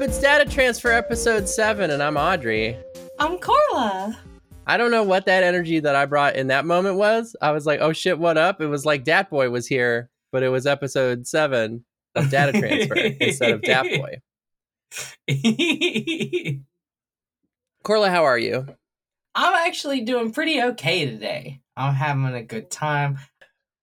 [0.00, 0.08] Up?
[0.08, 2.74] It's Data Transfer episode 7 and I'm Audrey.
[3.18, 4.16] I'm Korla.
[4.66, 7.36] I don't know what that energy that I brought in that moment was.
[7.42, 10.42] I was like, "Oh shit, what up?" It was like Dat Boy was here, but
[10.42, 14.20] it was episode 7 of Data Transfer instead of Dat Boy.
[17.84, 18.66] Korla, how are you?
[19.34, 21.60] I'm actually doing pretty okay today.
[21.76, 23.18] I'm having a good time.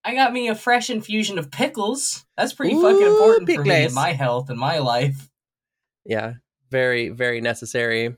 [0.03, 2.25] I got me a fresh infusion of pickles.
[2.37, 3.91] That's pretty Ooh, fucking important for me pickles.
[3.91, 5.26] in my health and my life.
[6.07, 6.33] Yeah,
[6.71, 8.15] very very necessary.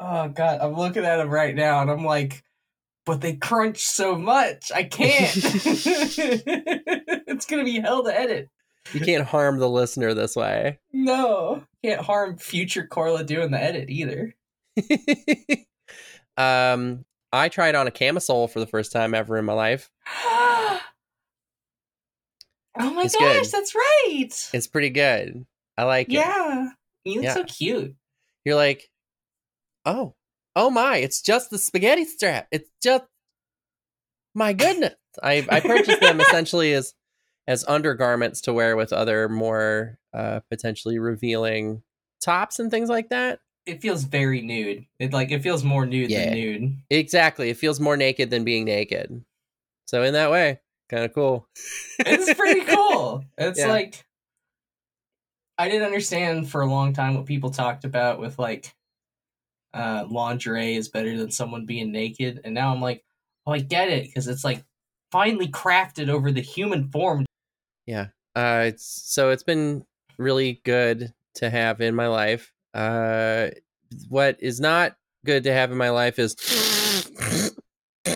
[0.00, 2.42] Oh god, I'm looking at them right now and I'm like,
[3.06, 4.72] but they crunch so much.
[4.74, 5.32] I can't.
[7.26, 8.50] it's gonna be hell to edit.
[8.92, 10.80] You can't harm the listener this way.
[10.92, 14.34] No, can't harm future Korla doing the edit either.
[16.36, 19.88] um, I tried on a camisole for the first time ever in my life.
[20.24, 20.80] oh
[22.76, 23.50] my It's gosh, good.
[23.52, 24.50] that's right.
[24.52, 25.46] It's pretty good.
[25.78, 26.14] I like it.
[26.14, 26.70] yeah,
[27.04, 27.34] you look Yeah.
[27.34, 27.94] so cute.
[28.44, 28.90] You're like,
[29.84, 30.14] oh,
[30.56, 30.96] oh my!
[30.98, 32.48] It's just the spaghetti strap.
[32.50, 33.04] It's just
[34.34, 34.94] my goodness.
[35.22, 36.94] I I purchased them essentially as
[37.46, 41.82] as undergarments to wear with other more uh, potentially revealing
[42.22, 43.40] tops and things like that.
[43.66, 44.86] It feels very nude.
[44.98, 46.26] It like it feels more nude Yeah.
[46.26, 46.76] than nude.
[46.90, 47.50] Exactly.
[47.50, 49.24] It feels more naked than being naked.
[49.86, 51.46] So in that way, kind of cool.
[52.00, 53.24] It's pretty cool.
[53.38, 53.68] It's Yeah.
[53.68, 54.04] like
[55.62, 58.74] I didn't understand for a long time what people talked about with like
[59.72, 63.04] uh lingerie is better than someone being naked and now I'm like,
[63.46, 64.64] "Oh, I get it because it's like
[65.12, 67.26] finely crafted over the human form."
[67.86, 68.08] Yeah.
[68.34, 69.86] Uh, it's, so it's been
[70.18, 72.52] really good to have in my life.
[72.74, 73.50] Uh,
[74.08, 76.34] what is not good to have in my life is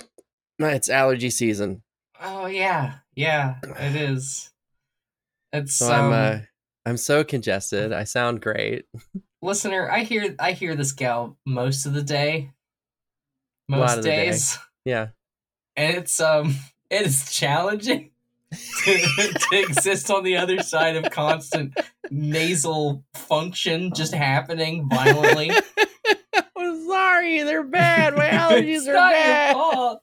[0.58, 1.84] it's allergy season.
[2.20, 2.94] Oh yeah.
[3.14, 4.50] Yeah, it is.
[5.52, 6.38] It's So um, I'm uh,
[6.86, 7.92] I'm so congested.
[7.92, 8.86] I sound great.
[9.42, 12.52] listener, I hear I hear this gal most of the day.
[13.68, 14.26] Most the day.
[14.26, 14.58] days.
[14.84, 15.08] Yeah.
[15.74, 16.54] and it's um
[16.88, 18.12] it is challenging
[18.52, 18.98] to,
[19.50, 21.76] to exist on the other side of constant
[22.08, 25.50] nasal function just happening violently.
[26.56, 28.14] I'm sorry, they're bad.
[28.14, 29.96] My allergies are bad.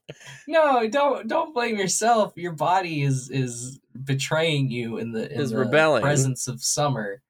[0.47, 2.33] No, don't don't blame yourself.
[2.35, 6.01] Your body is is betraying you in the in Is the rebelling.
[6.01, 7.21] presence of summer.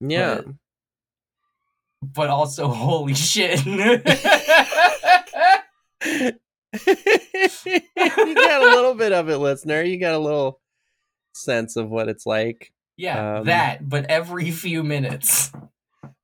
[0.00, 0.40] Yeah.
[2.02, 3.64] But also, holy shit!
[3.66, 3.98] you
[8.34, 9.82] got a little bit of it, listener.
[9.82, 10.60] You got a little
[11.34, 12.72] sense of what it's like.
[12.96, 13.88] yeah, Um, that.
[13.88, 15.52] But every few minutes.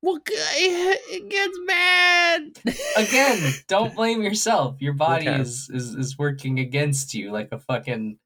[0.01, 2.51] Well, it gets bad.
[2.97, 5.39] again don't blame yourself your body Okay.
[5.41, 8.17] is, is is working against you like a fucking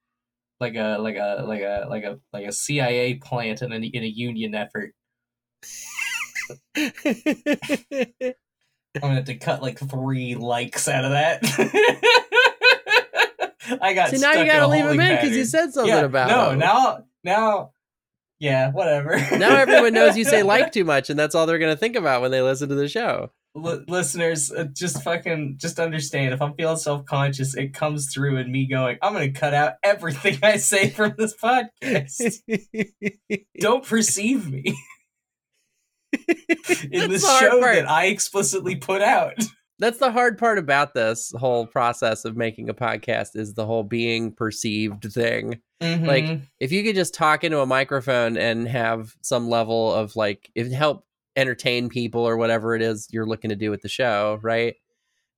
[0.60, 4.04] like a like a like a like a like a cia plant in a, in
[4.04, 4.94] a union effort
[6.76, 6.92] i'm
[9.02, 11.40] gonna have to cut like three likes out of that
[13.82, 15.74] i got See, now you stuck in gotta a leave him in because you said
[15.74, 16.60] something Yeah, about no him.
[16.60, 17.73] now now
[18.44, 21.78] yeah whatever now everyone knows you say like too much, and that's all they're gonna
[21.78, 23.32] think about when they listen to the show.
[23.56, 26.34] Li- listeners, uh, just fucking just understand.
[26.34, 29.76] If I'm feeling self conscious, it comes through in me going, "I'm gonna cut out
[29.84, 32.42] everything I say from this podcast.
[33.60, 34.76] Don't perceive me
[36.92, 37.76] in the show part.
[37.76, 39.36] that I explicitly put out."
[39.84, 43.84] That's the hard part about this whole process of making a podcast is the whole
[43.84, 45.60] being perceived thing.
[45.82, 46.42] Like, Mhm.
[46.62, 50.68] if you could just talk into a microphone and have some level of like if
[50.68, 51.06] it help
[51.36, 54.76] entertain people or whatever it is you're looking to do with the show right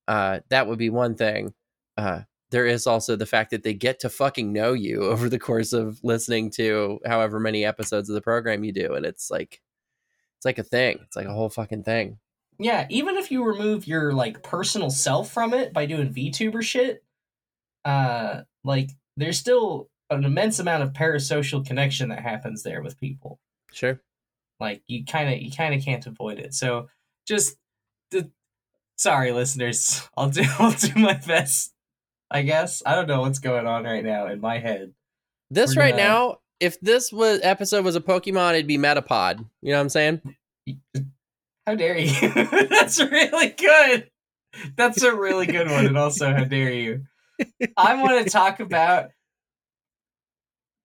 [0.08, 1.52] uh that would be one thing
[1.96, 5.38] uh there is also the fact that they get to fucking know you over the
[5.38, 9.60] course of listening to however many episodes of the program you do and it's like
[10.36, 12.18] it's like a thing it's like a whole fucking thing
[12.58, 17.02] yeah, even if you remove your like personal self from it by doing VTuber shit,
[17.84, 23.38] uh, like there's still an immense amount of parasocial connection that happens there with people.
[23.72, 24.00] sure.
[24.58, 26.54] Like you kind of you kind of can't avoid it.
[26.54, 26.88] So
[27.26, 27.56] just
[28.10, 28.30] the,
[28.96, 31.74] sorry listeners i'll do i'll do my best
[32.30, 32.82] i guess.
[32.86, 34.94] I don't know what's going on right now in my head.
[35.50, 39.40] This We're right gonna- now if this was episode was a pokemon it'd be metapod.
[39.60, 40.22] You know what i'm saying
[41.66, 42.10] how dare you
[42.68, 44.08] that's really good
[44.76, 47.04] that's a really good one and also how dare you
[47.76, 49.10] i want to talk about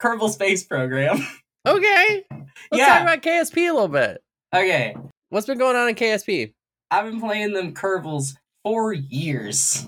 [0.02, 1.18] kerbal space program
[1.68, 2.88] okay let's Yeah.
[2.88, 4.22] talk about ksp a little bit
[4.54, 4.96] okay
[5.30, 6.54] what's been going on in ksp
[6.90, 9.88] i've been playing them kerbals for years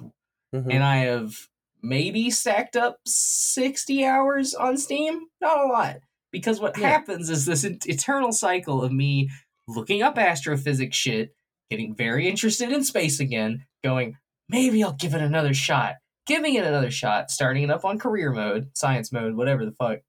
[0.53, 0.71] Mhm.
[0.71, 1.35] and I have
[1.81, 5.21] maybe stacked up 60 hours on Steam.
[5.41, 5.97] Not a lot.
[6.31, 6.89] because what Yeah.
[6.89, 9.31] happens is this eternal cycle of me
[9.67, 11.35] looking up astrophysics shit,
[11.69, 14.17] getting very interested in space again, going,
[14.49, 15.95] maybe I'll give it another shot,
[16.25, 19.99] giving it another shot, starting it up on career mode, science mode, whatever the fuck,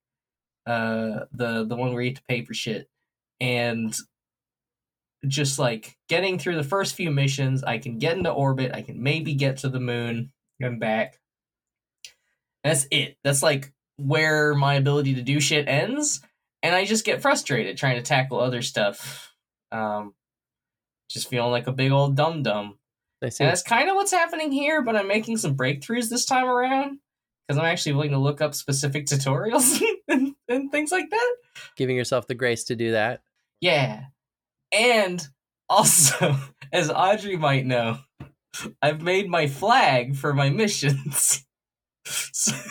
[0.66, 2.88] uh, the the one where you have to pay for shit,
[3.40, 3.94] and
[5.26, 9.02] just like getting through the first few missions, I can get into orbit, I can
[9.02, 11.18] maybe get to the moon and back.
[12.62, 13.16] That's it.
[13.24, 16.20] That's like where my ability to do shit ends,
[16.62, 19.33] and I just get frustrated trying to tackle other stuff.
[19.74, 20.14] Um,
[21.10, 22.78] just feeling like a big old dum dum.
[23.22, 26.98] And that's kind of what's happening here, but I'm making some breakthroughs this time around
[27.46, 31.36] because I'm actually willing to look up specific tutorials and, and things like that.
[31.76, 33.22] Giving yourself the grace to do that.
[33.60, 34.04] Yeah.
[34.72, 35.26] And
[35.68, 36.36] also,
[36.72, 37.98] as Audrey might know,
[38.82, 41.44] I've made my flag for my missions.
[42.06, 42.54] So-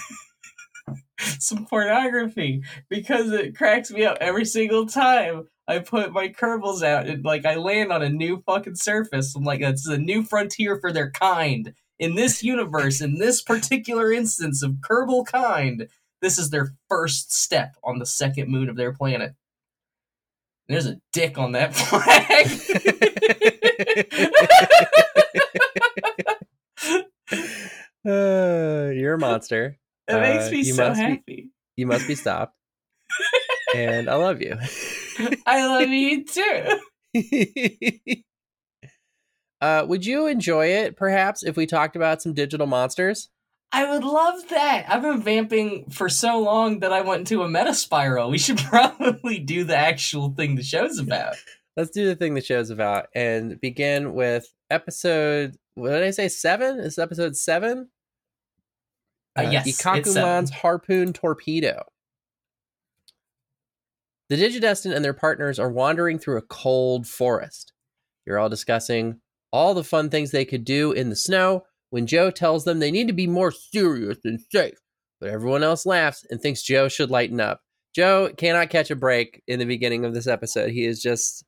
[1.40, 7.08] Some pornography because it cracks me up every single time I put my Kerbals out
[7.08, 9.34] and like I land on a new fucking surface.
[9.36, 11.74] I'm like, it's a new frontier for their kind.
[12.00, 15.88] In this universe, in this particular instance of Kerbal kind,
[16.22, 19.36] this is their first step on the second moon of their planet.
[20.68, 22.48] There's a dick on that flag.
[28.06, 29.78] Uh, you're a monster.
[30.08, 31.50] it makes Uh, me you so must be- happy.
[31.78, 32.56] You must be stopped.
[33.76, 34.58] and I love you.
[35.46, 36.80] I love you too.
[39.62, 43.30] uh, would you enjoy it, perhaps, if we talked about some digital monsters?
[43.72, 44.86] I would love that.
[44.88, 48.30] I've been vamping for so long that I went into a meta spiral.
[48.30, 51.36] We should probably do the actual thing the show's about.
[51.76, 55.58] Let's do the thing the show's about and begin with episode.
[55.74, 56.28] What did I say?
[56.28, 56.80] Seven?
[56.80, 57.90] Is episode seven?
[59.36, 61.84] Uh, yes, it's Ikkakumon's harpoon torpedo.
[64.30, 67.74] The Digidestin and their partners are wandering through a cold forest.
[68.26, 69.20] You're all discussing
[69.52, 72.92] all the fun things they could do in the snow when Joe tells them they
[72.92, 74.80] need to be more serious and safe.
[75.20, 77.62] But everyone else laughs and thinks Joe should lighten up.
[77.94, 80.72] Joe cannot catch a break in the beginning of this episode.
[80.72, 81.46] He is just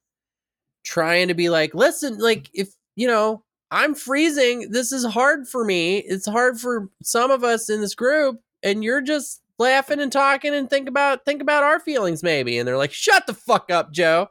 [0.86, 4.70] trying to be like, listen, like, if, you know, I'm freezing.
[4.70, 5.98] This is hard for me.
[5.98, 10.54] It's hard for some of us in this group, and you're just laughing and talking
[10.54, 12.58] and think about think about our feelings maybe.
[12.58, 14.30] And they're like, "Shut the fuck up, Joe."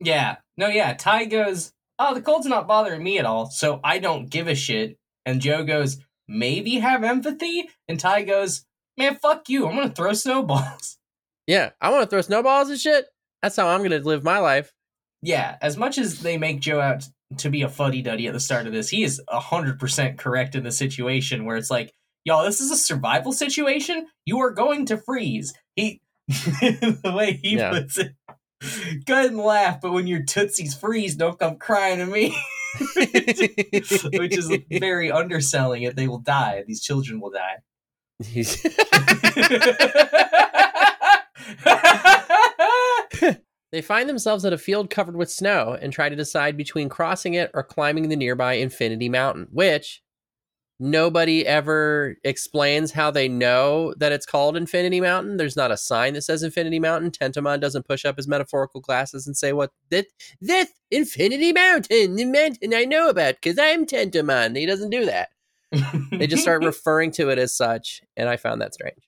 [0.00, 0.36] Yeah.
[0.56, 0.94] No, yeah.
[0.94, 4.54] Tai goes, Oh, the cold's not bothering me at all, so I don't give a
[4.54, 4.98] shit.
[5.24, 7.68] And Joe goes, Maybe have empathy?
[7.88, 8.64] And Tai goes,
[8.98, 9.66] Man, fuck you.
[9.66, 10.98] I'm gonna throw snowballs.
[11.48, 13.06] Yeah, I want to throw snowballs and shit.
[13.40, 14.72] That's how I'm gonna live my life.
[15.22, 17.04] Yeah, as much as they make Joe out
[17.36, 20.64] to be a fuddy duddy at the start of this, he is 100% correct in
[20.64, 21.92] the situation where it's like,
[22.26, 24.06] y'all, this is a survival situation.
[24.26, 25.54] You are going to freeze.
[25.76, 27.70] He, the way he Yeah.
[27.70, 28.14] puts it,
[29.06, 32.36] go ahead and laugh, but when your tootsies freeze, don't come crying to me.
[32.96, 35.96] Which is very underselling it.
[35.96, 36.64] They will die.
[36.66, 37.62] These children will die.
[43.72, 47.34] They find themselves at a field covered with snow and try to decide between crossing
[47.34, 50.02] it or climbing the nearby Infinity Mountain, which
[50.78, 55.36] nobody ever explains how they know that it's called Infinity Mountain.
[55.36, 57.12] There's not a sign that says Infinity Mountain.
[57.12, 60.06] Tentomon doesn't push up his metaphorical glasses and say, What this,
[60.40, 64.56] this Infinity Mountain, the mountain I know about because I'm Tentomon.
[64.56, 65.30] He doesn't do that.
[66.12, 69.06] They just start referring to it as such, and I found that strange.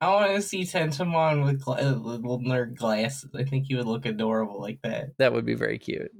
[0.00, 3.30] I want to see Tentomon with gla- uh, little nerd glasses.
[3.34, 5.10] I think he would look adorable like that.
[5.18, 6.10] That would be very cute.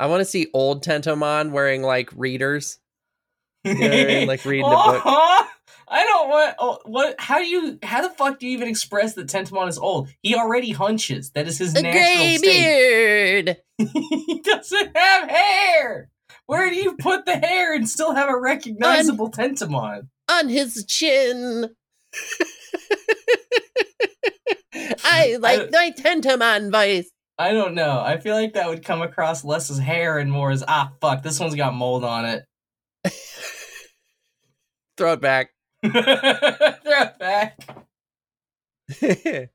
[0.00, 2.78] I want to see old Tentomon wearing like readers.
[3.64, 5.02] Yeah, like reading a book.
[5.90, 6.54] I don't want.
[6.58, 7.14] Oh, what?
[7.18, 7.78] How do you?
[7.82, 10.08] How the fuck do you even express that Tentomon is old?
[10.22, 11.30] He already hunches.
[11.30, 13.44] That is his A natural gray state.
[13.46, 13.56] beard.
[13.94, 16.10] he doesn't have hair.
[16.46, 20.08] Where do you put the hair and still have a recognizable Tentomon?
[20.30, 21.70] on his chin.
[25.04, 27.10] I like my Tentomon voice.
[27.38, 28.00] I don't know.
[28.00, 31.22] I feel like that would come across less as hair and more as ah fuck.
[31.22, 32.44] This one's got mold on it.
[34.98, 35.50] Throw it back.
[35.84, 37.58] Throw it back.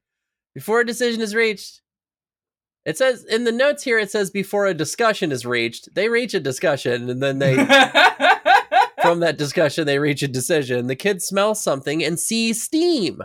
[0.56, 1.82] before a decision is reached.
[2.86, 5.94] It says in the notes here, it says before a discussion is reached.
[5.96, 7.56] They reach a discussion and then they,
[9.02, 10.88] from that discussion, they reach a decision.
[10.88, 13.22] The kids smell something and see steam.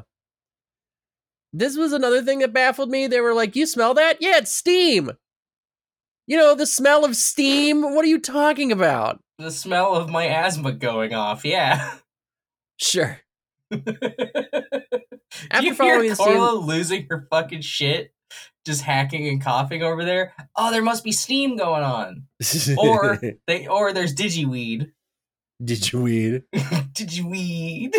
[1.53, 3.07] This was another thing that baffled me.
[3.07, 4.19] They were like, You smell that?
[4.21, 5.13] Yeah, it's steam.
[6.27, 7.83] You know, the smell of steam.
[7.83, 9.21] What are you talking about?
[9.39, 11.45] the smell of my asthma going off.
[11.45, 11.95] Yeah.
[12.79, 13.21] Sure.
[13.73, 18.13] After you following the scene- losing her fucking shit,
[18.65, 20.33] just hacking and coughing over there.
[20.57, 22.25] Oh, there must be steam going on,
[22.79, 24.93] or they, or there's digiweed.
[25.63, 26.45] Digiweed.
[26.93, 27.93] digiweed.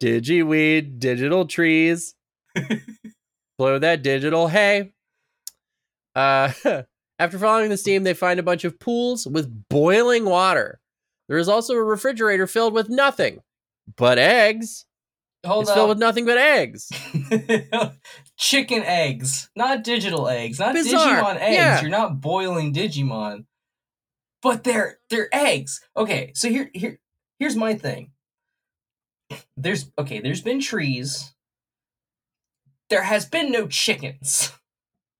[0.00, 2.14] Digiweed, digital trees.
[3.58, 4.92] Blow that digital hay.
[6.14, 6.52] Uh,
[7.18, 10.78] after following the steam, they find a bunch of pools with boiling water.
[11.32, 13.38] There is also a refrigerator filled with nothing
[13.96, 14.84] but eggs.
[15.46, 16.92] Hold it's filled with nothing but eggs.
[18.36, 21.22] Chicken eggs, not digital eggs, not Bizarre.
[21.22, 21.56] Digimon eggs.
[21.56, 21.80] Yeah.
[21.80, 23.46] You're not boiling Digimon,
[24.42, 25.80] but they're they're eggs.
[25.96, 26.98] Okay, so here here
[27.38, 28.10] here's my thing.
[29.56, 30.20] There's okay.
[30.20, 31.32] There's been trees.
[32.90, 34.52] There has been no chickens.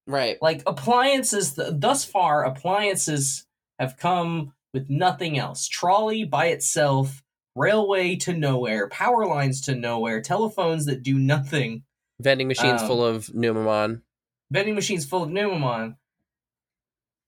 [0.06, 0.36] Right.
[0.42, 3.46] Like appliances, th- thus far, appliances
[3.78, 5.68] have come with nothing else.
[5.68, 7.22] Trolley by itself,
[7.54, 11.82] railway to nowhere, power lines to nowhere, telephones that do nothing,
[12.20, 14.02] Vending machines Um, full of Numemon.
[14.50, 15.96] vending machines full of Numemon.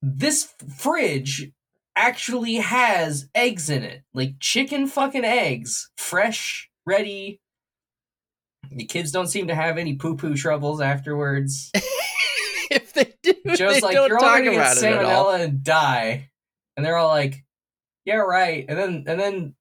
[0.02, 1.50] This fridge
[1.96, 7.40] actually has eggs in it, like chicken fucking eggs, fresh, ready.
[8.70, 11.70] The kids don't seem to have any poo poo troubles afterwards.
[12.70, 15.04] if they do, Joe's they like, don't "You're all talk gonna get about it at
[15.04, 15.24] all.
[15.26, 16.30] salmonella and die,"
[16.76, 17.45] and they're all like,
[18.04, 19.54] "Yeah, right." And then and then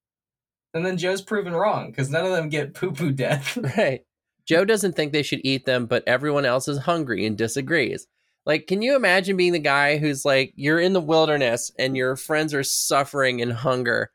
[0.73, 3.57] and then Joe's proven wrong because none of them get poo poo death.
[3.77, 4.01] Right.
[4.45, 8.07] Joe doesn't think they should eat them, but everyone else is hungry and disagrees.
[8.45, 12.17] Like, can you imagine being the guy who's like, you're in the wilderness and your
[12.17, 14.11] friends are suffering in hunger,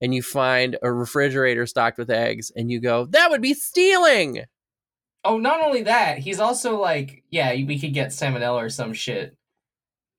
[0.00, 4.44] and you find a refrigerator stocked with eggs, and you go, that would be stealing.
[5.24, 9.36] oh, not only that, he's also like, "Yeah, we could get salmonella or some shit."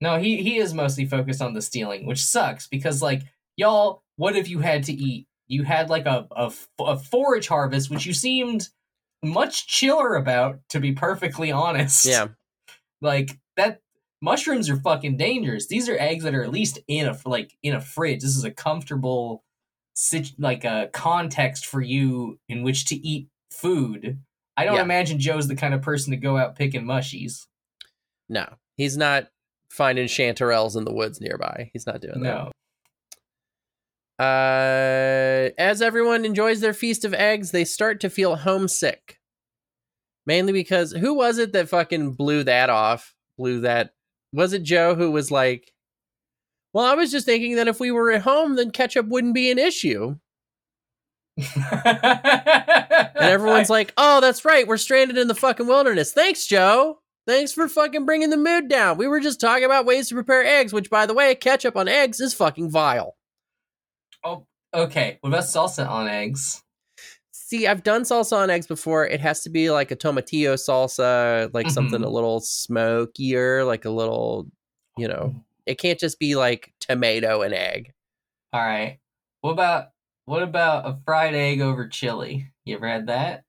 [0.03, 3.22] No, he he is mostly focused on the stealing, which sucks because like
[3.55, 5.27] y'all, what have you had to eat?
[5.48, 8.67] You had like a a, a forage harvest, which you seemed
[9.24, 12.03] much chiller about, to be perfectly honest.
[12.05, 12.27] Yeah.
[13.01, 13.79] like that
[14.22, 17.74] mushrooms are fucking dangerous these are eggs that are at least in a like in
[17.75, 19.43] a fridge this is a comfortable
[19.95, 24.17] sit like a context for you in which to eat food
[24.55, 24.81] i don't Yeah.
[24.83, 27.48] imagine joe's the kind of person to go out picking mushies
[28.29, 29.27] No, he's not
[29.74, 31.72] finding chanterelles in the woods nearby.
[31.74, 32.51] He's not doing that.
[34.20, 39.18] no Uh, as everyone enjoys their feast of eggs, they start to feel homesick.
[40.25, 43.15] Mainly because who was it that fucking blew that off?
[43.38, 43.94] Blew that.
[44.32, 45.74] Was it Joe who was like,
[46.74, 49.51] well, I was just thinking that if we were at home, then ketchup wouldn't be
[49.51, 50.15] an issue.
[51.38, 54.68] and And everyone's like, oh, that's right.
[54.68, 56.13] We're stranded in the fucking wilderness.
[56.13, 57.00] Thanks, Joe.
[57.25, 58.98] Thanks for fucking bringing the mood down.
[58.98, 61.88] We were just talking about ways to prepare eggs, which, by the way, ketchup on
[61.88, 63.15] eggs is fucking vile.
[64.25, 66.62] oh okay what about salsa on eggs
[67.36, 69.06] See, I've done salsa on eggs before.
[69.06, 72.06] It has to be like a tomatillo salsa, like something Mhm.
[72.06, 74.48] a little smokier, like a little,
[74.98, 75.36] you know,
[75.68, 77.94] it can't just be like tomato and egg.
[78.53, 79.00] all right
[79.42, 79.89] what about
[80.25, 83.44] what about a fried egg over chili you ever had that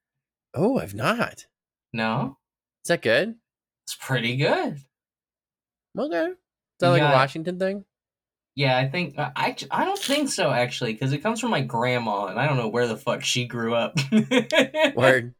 [0.54, 1.46] Oh, I've not.
[1.92, 2.36] no
[2.84, 3.36] Is that good?
[3.86, 4.78] It's pretty good
[5.98, 6.24] Okay.
[6.26, 6.36] Is
[6.80, 7.84] that You like got- a Washington thing?
[8.56, 11.60] Yeah, I think I I, I don't think so actually because it comes from my
[11.60, 13.98] grandma and I don't know where the fuck she grew up.
[14.96, 15.34] Word.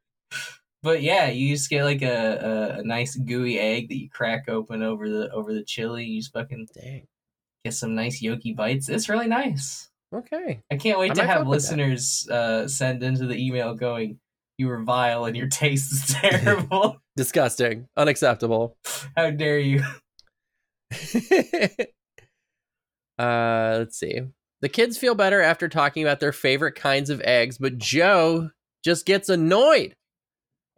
[0.82, 4.48] But yeah, you just get like a, a, a nice gooey egg that you crack
[4.48, 6.04] open over the over the chili.
[6.04, 7.06] You just fucking Dang.
[7.64, 8.88] get some nice yolky bites.
[8.88, 9.88] It's really nice.
[10.14, 10.60] Okay.
[10.70, 11.76] I can't wait I to have fuck with that.
[11.76, 14.18] listeners uh, send into the email going,
[14.58, 16.98] "You were vile and your taste is terrible.
[17.16, 17.88] Disgusting.
[17.96, 18.76] Unacceptable.
[19.16, 19.82] How dare you?"
[23.18, 24.20] uh, let's see.
[24.60, 28.50] The kids feel better after talking about their favorite kinds of eggs, but Joe
[28.82, 29.94] just gets annoyed.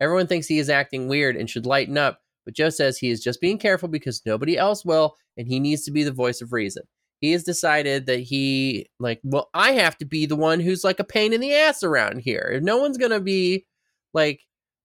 [0.01, 3.23] Everyone thinks he is acting weird and should lighten up, but Joe says he is
[3.23, 6.53] just being careful because nobody else will, and he needs to be the voice of
[6.53, 6.83] reason.
[7.21, 11.01] He has decided that he, like, well, I have to be the one who's like
[11.01, 12.51] a pain in the ass around here.
[12.55, 13.67] If no one's gonna be
[14.13, 14.41] like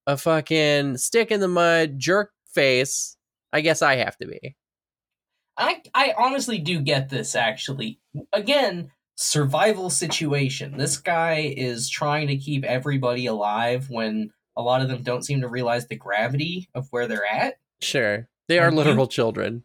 [0.08, 3.18] a fucking stick in the mud jerk face,
[3.54, 4.56] I guess I have to be.
[5.58, 8.00] I I honestly do get this actually.
[8.34, 10.78] Again, survival situation.
[10.78, 15.42] This guy is trying to keep everybody alive when a lot of them don't seem
[15.42, 17.60] to realize the gravity of where they're at.
[17.82, 18.28] Sure.
[18.48, 19.64] They are literal children.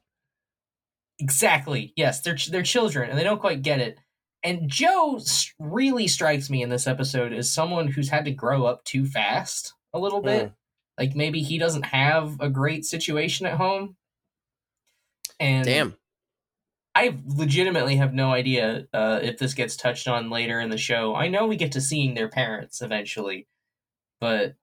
[1.18, 1.92] Exactly.
[1.96, 3.98] Yes, they're ch- they're children and they don't quite get it.
[4.42, 5.20] And Joe
[5.58, 9.74] really strikes me in this episode as someone who's had to grow up too fast
[9.92, 10.52] a little bit.
[10.98, 13.96] Like maybe he doesn't have a great situation at home.
[15.40, 15.96] And Damn.
[16.94, 21.14] I legitimately have no idea uh, if this gets touched on later in the show.
[21.14, 23.46] I know we get to seeing their parents eventually,
[24.20, 24.54] but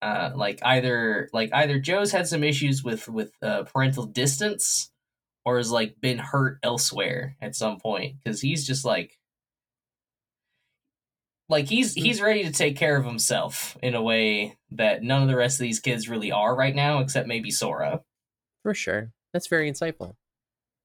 [0.00, 4.90] uh, like either like either Joe's had some issues with with uh, parental distance,
[5.44, 9.18] or has like been hurt elsewhere at some point because he's just like
[11.48, 15.28] like he's he's ready to take care of himself in a way that none of
[15.28, 18.00] the rest of these kids really are right now, except maybe Sora.
[18.62, 20.14] For sure, that's very insightful.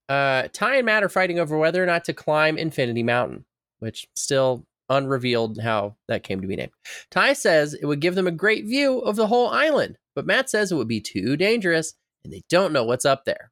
[0.09, 3.45] Uh, Tai and Matt are fighting over whether or not to climb Infinity Mountain,
[3.79, 6.71] which still unrevealed how that came to be named.
[7.11, 10.49] Tai says it would give them a great view of the whole island, but Matt
[10.49, 13.51] says it would be too dangerous and they don't know what's up there.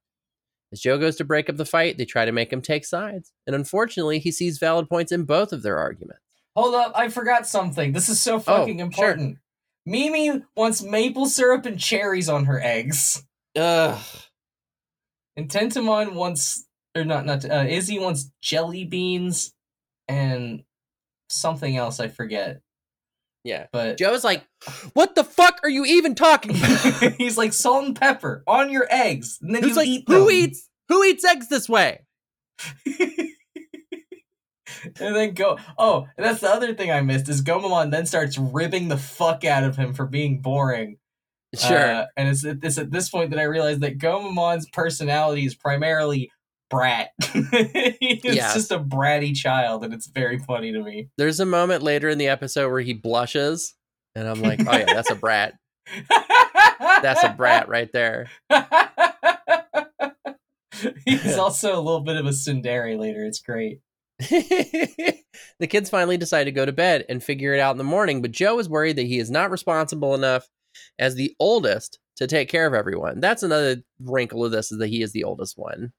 [0.72, 3.32] As Joe goes to break up the fight, they try to make him take sides,
[3.46, 6.22] and unfortunately, he sees valid points in both of their arguments.
[6.56, 7.94] Hold up, I forgot something.
[7.94, 9.30] This is so fucking Oh, important.
[9.36, 9.42] sure.
[9.86, 13.24] Mimi wants maple syrup and cherries on her eggs.
[13.56, 14.02] Ugh.
[15.38, 19.54] And Tentomon wants, or not, not uh, Izzy wants jelly beans
[20.08, 20.64] and
[21.30, 22.62] something else I forget.
[23.48, 23.68] Yeah.
[23.72, 24.46] But Joe's like,
[24.94, 28.88] "What the fuck are you even talking about?" he's like salt and pepper on your
[28.90, 32.02] eggs, and then Who's you like, eat "Who them." eats who eats eggs this way?"
[35.00, 35.58] and then go.
[35.78, 39.46] Oh, and that's the other thing I missed is Gomamon then starts ribbing the fuck
[39.46, 40.98] out of him for being boring.
[41.56, 41.78] Sure.
[41.78, 46.30] Uh, and it's, it's at this point that I realized that Gomamon's personality is primarily
[46.70, 47.10] brat.
[47.22, 48.54] it's Yeah.
[48.54, 51.10] just a bratty child, and it's very funny to me.
[51.18, 53.74] There's a moment later in the episode where he blushes,
[54.16, 55.54] and I'm like, "Oh yeah, that's a brat.
[56.80, 58.28] That's a brat right there."
[61.06, 63.24] He's also a little bit of a tsundere later.
[63.26, 63.80] It's great.
[64.20, 68.22] the kids finally decide to go to bed and figure it out in the morning,
[68.22, 70.48] but Joe is worried that he is not responsible enough
[71.00, 73.20] as the oldest to take care of everyone.
[73.20, 75.94] That's another wrinkle of this is that he is the oldest one.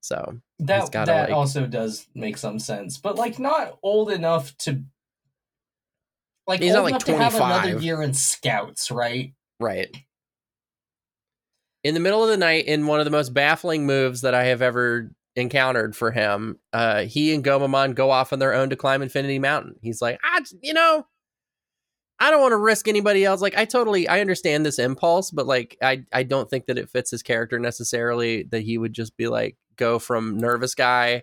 [0.00, 4.56] So That gotta, that like- also does make some sense, but like not old enough
[4.58, 4.82] to
[6.46, 9.34] like He's not, like, to have another year in scouts, right?
[9.60, 9.94] Right.
[11.84, 14.44] In the middle of the night, in one of the most baffling moves that I
[14.44, 18.76] have ever encountered for him, uh, he and Gomamon go off on their own to
[18.76, 19.76] climb Infinity Mountain.
[19.82, 21.06] He's like, I, you know,
[22.18, 23.42] I don't want to risk anybody else.
[23.42, 26.90] Like, I totally, I understand this impulse, but like, I, I don't think that it
[26.90, 28.44] fits his character necessarily.
[28.44, 31.22] That he would just be like, go from nervous guy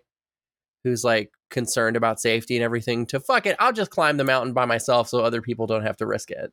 [0.83, 3.55] who's like concerned about safety and everything to fuck it.
[3.59, 6.51] I'll just climb the mountain by myself so other people don't have to risk it.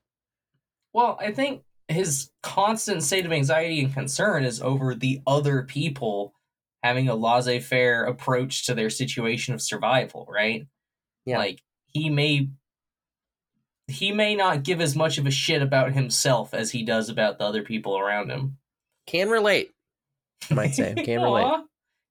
[0.92, 6.34] Well, I think his constant state of anxiety and concern is over the other people
[6.82, 10.66] having a laissez-faire approach to their situation of survival, right?
[11.24, 11.38] Yeah.
[11.38, 12.48] Like he may
[13.88, 17.38] he may not give as much of a shit about himself as he does about
[17.38, 18.58] the other people around him.
[19.06, 19.70] Can relate.
[20.50, 20.94] I might say.
[20.94, 21.62] Can relate.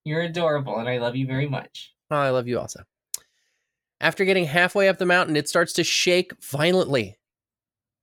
[0.04, 1.94] You're adorable and I love you very much.
[2.10, 2.84] Oh, I love you also.
[4.00, 7.18] After getting halfway up the mountain, it starts to shake violently.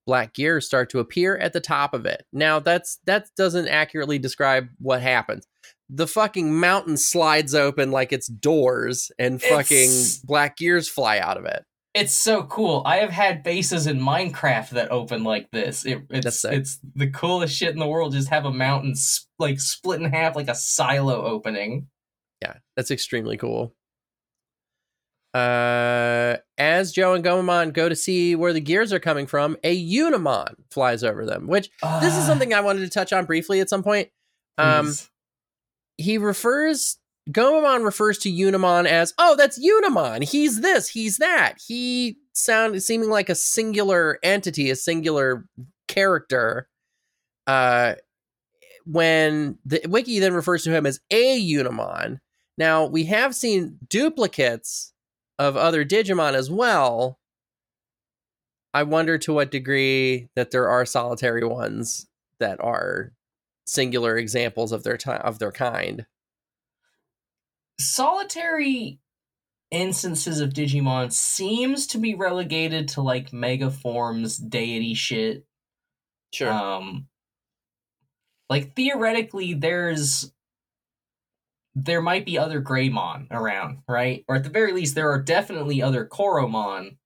[0.06, 2.24] Black gears start to appear at the top of it.
[2.32, 5.46] Now that's that doesn't accurately describe what happens.
[5.90, 11.36] The fucking mountain slides open like it's doors and fucking It's- black gears fly out
[11.36, 11.64] of it.
[11.94, 12.82] It's so cool.
[12.84, 15.84] I have had bases in Minecraft that open like this.
[15.86, 18.12] It, it's it's the coolest shit in the world.
[18.12, 21.88] Just have a mountain s- like split in half like a silo opening.
[22.42, 23.74] Yeah, that's extremely cool.
[25.34, 29.76] Uh, as Joe and Gomamon go to see where the gears are coming from, a
[29.94, 31.68] Unimon flies over them, which
[32.00, 34.08] this is Ah, something I wanted to touch on briefly at some point.
[34.56, 35.10] Um, please.
[35.98, 36.98] he refers
[37.30, 40.24] Gomamon refers to Unimon as, "Oh, that's Unimon.
[40.24, 45.46] He's this, he's that." He sound seeming like a singular entity, a singular
[45.88, 46.68] character.
[47.46, 47.94] Uh
[48.84, 52.20] when the wiki then refers to him as a Unimon.
[52.56, 54.92] Now, we have seen duplicates
[55.38, 57.18] of other Digimon as well.
[58.74, 62.06] I wonder to what degree that there are solitary ones
[62.40, 63.12] that are
[63.66, 66.06] singular examples of their time of their kind.
[67.78, 69.00] Solitary
[69.70, 75.44] instances of Digimon seems to be relegated to like mega forms deity shit.
[76.50, 77.08] Um
[78.50, 80.32] like theoretically there's
[81.74, 84.24] there might be other Greymon around, right?
[84.26, 86.96] Or at the very least there are definitely other Koromon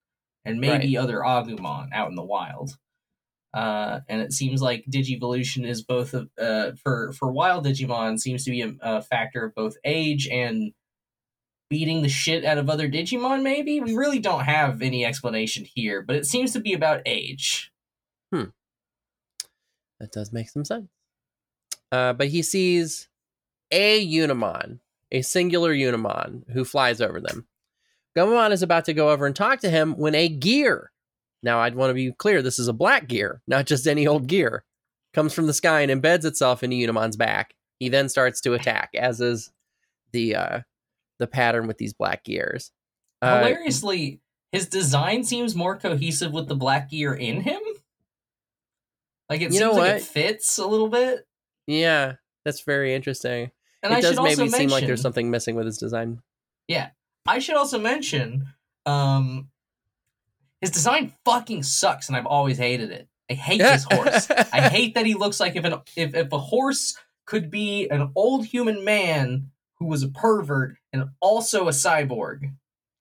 [0.44, 2.76] and maybe other Agumon out in the wild.
[3.54, 8.50] Uh, and it seems like Digivolution is both uh, for for wild Digimon seems to
[8.50, 10.72] be a, a factor of both age and
[11.68, 13.42] beating the shit out of other Digimon.
[13.42, 17.70] Maybe we really don't have any explanation here, but it seems to be about age.
[18.32, 18.50] Hmm,
[20.00, 20.88] that does make some sense.
[21.90, 23.08] Uh, but he sees
[23.70, 24.78] a Unimon
[25.12, 27.46] a singular Unimon who flies over them.
[28.16, 30.90] Gomamon is about to go over and talk to him when a gear,
[31.42, 34.26] now I'd want to be clear, this is a black gear, not just any old
[34.26, 34.64] gear,
[35.14, 37.54] comes from the sky and embeds itself into Unimon's back.
[37.80, 39.50] He then starts to attack, as is
[40.12, 40.60] the uh,
[41.18, 42.70] the pattern with these black gears.
[43.20, 44.20] Uh, Hilariously,
[44.52, 47.60] his design seems more cohesive with the black gear in him.
[49.28, 51.26] Like it You seems like it fits a little bit.
[51.66, 53.50] yeah, that's very interesting.
[53.82, 56.20] And it I does maybe also seem like there's something missing with his design.
[56.68, 56.90] Yeah.
[57.26, 58.48] I should also mention,
[58.84, 59.48] um,
[60.62, 63.08] his design fucking sucks, and I've always hated it.
[63.30, 64.30] I hate his horse.
[64.52, 66.96] I hate that he looks like if an if, if a horse
[67.26, 72.52] could be an old human man who was a pervert and also a cyborg.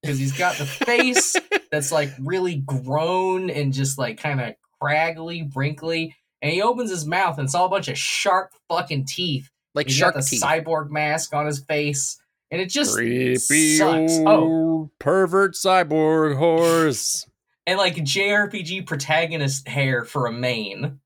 [0.01, 1.35] Because he's got the face
[1.71, 6.15] that's like really grown and just like kind of craggly, wrinkly.
[6.41, 9.47] And he opens his mouth and it's all a bunch of sharp fucking teeth.
[9.75, 10.41] like He's shark got the teeth.
[10.41, 12.19] cyborg mask on his face.
[12.49, 14.17] And it just Creepy sucks.
[14.25, 14.27] Oh.
[14.27, 14.91] old Oh.
[14.99, 17.27] pervert cyborg horse.
[17.65, 20.99] And like JRPG protagonist hair for a mane.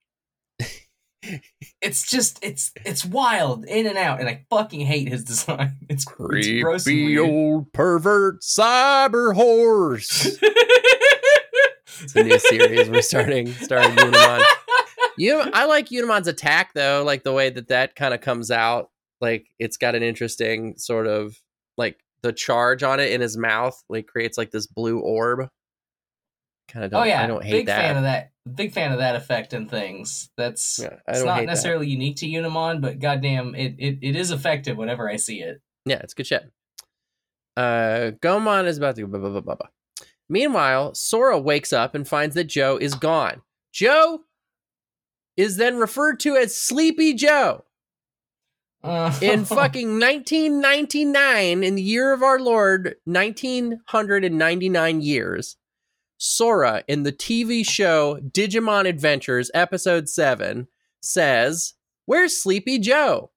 [1.82, 5.78] it's just it's it's wild in and out, and I fucking hate his design.
[5.90, 10.38] It's, it's gross Creepy old pervert cyber horse.
[12.02, 14.44] It's a new series we're starting starting Unimon.
[15.18, 18.90] You, I like Unimon's attack though, like the way that that kind of comes out.
[19.22, 21.38] Like it's got an interesting sort of
[21.78, 25.48] like the charge on it in his mouth, like creates like this blue orb.
[26.68, 27.02] Kind of don't.
[27.02, 27.82] oh yeah, I don't hate big that.
[27.82, 28.32] fan of that.
[28.54, 30.30] Big fan of that effect and things.
[30.38, 31.52] That's yeah, it's not hate that.
[31.52, 35.62] necessarily unique to Unimon, but goddamn, it, it it is effective whenever I see it.
[35.86, 36.52] Yeah, it's good shit.
[37.58, 39.08] Uh, Gomon is about to go.
[39.08, 39.68] Blah, blah, blah, blah, blah.
[40.28, 43.42] Meanwhile, Sora wakes up and finds that Joe is gone.
[43.72, 44.22] Joe
[45.38, 47.64] is then referred to as Sleepy Joe.
[48.84, 55.58] Uh, In fucking 1999, in the year of our Lord, 1999 years,
[56.18, 60.68] Sora in the TV show Digimon Adventures, episode 7,
[61.02, 61.74] says,
[62.06, 63.32] Where's Sleepy Joe?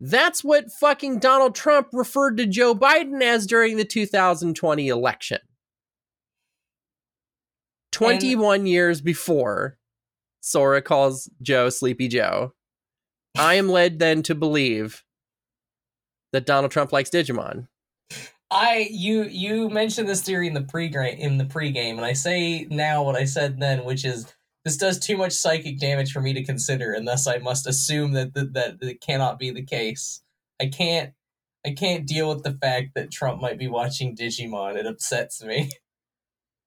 [0.00, 5.38] That's what fucking Donald Trump referred to Joe Biden as during the 2020 election.
[7.92, 9.76] 21 years before,
[10.40, 12.54] Sora calls Joe Sleepy Joe.
[13.36, 15.04] I am led then to believe
[16.32, 17.68] that Donald Trump likes Digimon.
[18.50, 22.66] I you you mentioned this theory in the pre in the pregame, and I say
[22.70, 24.32] now what I said then, which is
[24.64, 28.12] this does too much psychic damage for me to consider, and thus I must assume
[28.12, 30.22] that that, that it cannot be the case.
[30.60, 31.12] I can't
[31.64, 34.76] I can't deal with the fact that Trump might be watching Digimon.
[34.76, 35.70] It upsets me.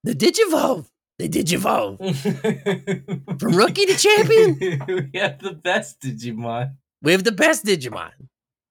[0.04, 0.88] The Digivolve!
[1.18, 2.00] The Digivolve!
[3.40, 4.58] From rookie to champion,
[5.14, 6.76] we have the best Digimon.
[7.02, 8.12] we have the best Digimon.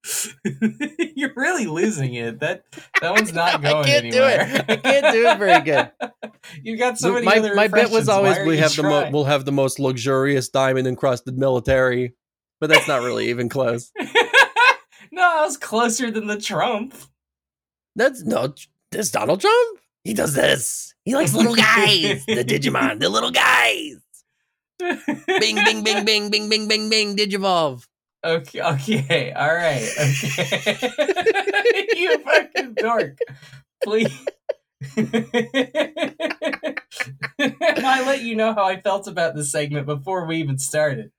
[1.14, 2.40] You're really losing it.
[2.40, 2.64] That
[3.00, 4.38] that one's not going I can't anywhere.
[4.46, 4.64] do it.
[4.70, 5.90] I can't do it very good.
[6.62, 9.24] You've got so many my other my bit was always we have the mo- we'll
[9.24, 12.14] have the most luxurious diamond encrusted military,
[12.60, 13.92] but that's not really even close.
[15.12, 16.94] no, I was closer than the Trump.
[17.94, 18.54] That's no
[18.90, 19.78] this Donald Trump.
[20.04, 20.94] He does this.
[21.04, 22.24] He likes little guys.
[22.26, 23.96] the Digimon, the little guys.
[24.80, 27.16] Bing, bing, bing, bing, bing, bing, bing, bing.
[27.16, 27.86] Digivolve.
[28.24, 30.78] Okay, okay, all right, okay.
[31.96, 33.18] you fucking dork.
[33.82, 34.16] Please.
[37.38, 41.10] I let you know how I felt about this segment before we even started.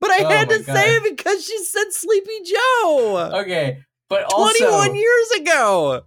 [0.00, 0.74] But I Oh had to God.
[0.76, 3.30] say it because she said Sleepy Joe.
[3.42, 3.78] Okay,
[4.08, 6.02] but also 21 years ago.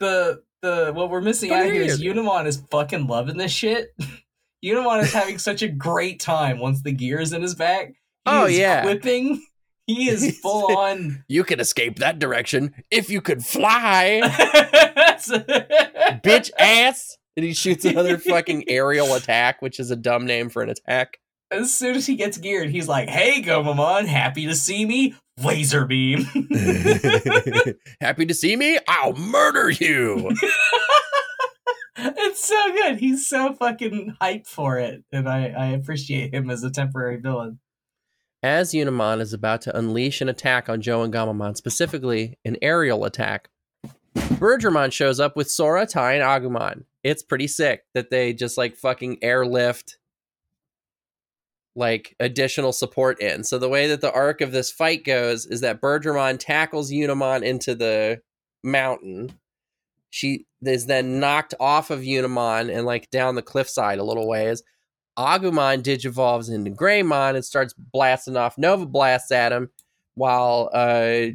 [0.00, 2.02] the the what we're missing out here is.
[2.02, 3.94] Unimon is fucking loving this shit.
[4.64, 7.94] Unimon is having such a great time once the gear is in his back.
[8.26, 8.84] Oh, yeah.
[8.84, 9.44] whipping.
[9.86, 11.24] He is full on.
[11.28, 17.16] You could escape that direction if you could fly, Bitch bitch ass.
[17.36, 21.18] And he shoots another fucking aerial attack, which is a dumb name for an attack.
[21.50, 25.14] As soon as he gets geared, he's like, "Hey, Gomamon, happy to see me?
[25.42, 26.24] Laser beam."
[28.00, 28.78] Happy to see me?
[28.88, 30.30] I'll murder you.
[31.96, 32.98] it's so good.
[32.98, 37.58] He's so fucking hyped for it, and I I appreciate him as a temporary villain.
[38.44, 43.06] As Unimon is about to unleash an attack on Joe and Gomamon, specifically an aerial
[43.06, 43.48] attack,
[44.14, 46.84] Birdramon shows up with Sora, Tai, and Agumon.
[47.02, 49.96] It's pretty sick that they just like fucking airlift
[51.74, 53.44] like additional support in.
[53.44, 57.42] So the way that the arc of this fight goes is that Birdramon tackles Unimon
[57.42, 58.20] into the
[58.62, 59.38] mountain.
[60.10, 64.62] She is then knocked off of Unimon and like down the cliffside a little ways.
[65.18, 69.70] Agumon digivolves into Greymon and starts blasting off Nova Blasts at him,
[70.14, 71.26] while uh,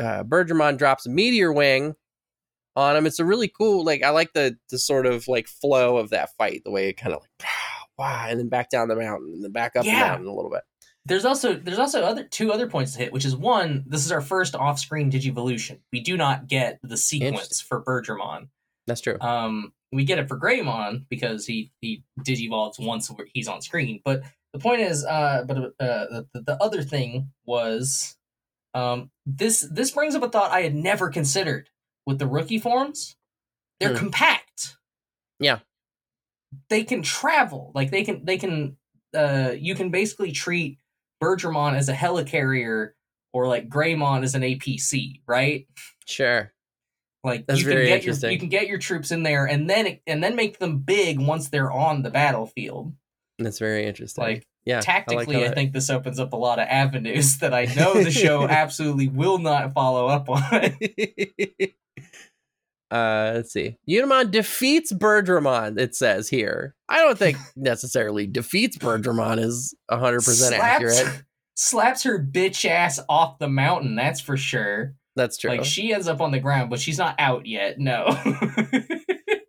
[0.00, 1.94] uh, Birdramon drops a meteor wing
[2.76, 3.06] on him.
[3.06, 6.30] It's a really cool, like I like the the sort of like flow of that
[6.38, 7.48] fight, the way it kind of like
[7.98, 9.92] wow, and then back down the mountain and then back up Yeah.
[10.00, 10.62] the mountain a little bit.
[11.04, 14.12] There's also there's also other two other points to hit, which is one, this is
[14.12, 15.80] our first off-screen Digivolution.
[15.92, 18.48] We do not get the sequence for Birdramon.
[18.86, 19.16] That's true.
[19.20, 24.00] Um, we get it for Greymon because he he digivolves once he's on screen.
[24.04, 24.22] But
[24.52, 28.16] the point is, uh, but uh, the, the other thing was,
[28.74, 31.68] um, this this brings up a thought I had never considered
[32.06, 33.16] with the rookie forms.
[33.80, 33.96] They're Hmm.
[33.98, 34.76] compact.
[35.40, 35.58] Yeah.
[36.70, 37.70] they can travel.
[37.74, 38.76] Like they can they can.
[39.14, 40.78] Uh, you can basically treat
[41.22, 42.90] Birdramon as a helicarrier
[43.32, 45.66] or like Greymon as an APC, right?
[46.06, 46.52] Sure.
[47.24, 49.98] Like That's you can get your you can get your troops in there and then
[50.06, 52.94] and then make them big once they're on the battlefield.
[53.38, 54.24] That's very interesting.
[54.24, 57.38] Like, yeah, Tactically, I, I, like how think this opens up a lot of avenues
[57.38, 60.42] that I know the show absolutely will not follow up on.
[62.90, 63.76] uh, let's see.
[63.88, 65.78] Unimon defeats Birdramon.
[65.78, 66.74] It says here.
[66.88, 71.22] I don't think necessarily defeats Birdramon is hundred percent accurate.
[71.54, 73.94] slaps her bitch ass off the mountain.
[73.94, 74.94] That's for sure.
[75.18, 75.50] That's true.
[75.50, 77.78] Like she ends up on the ground, but she's not out yet.
[77.78, 78.04] No.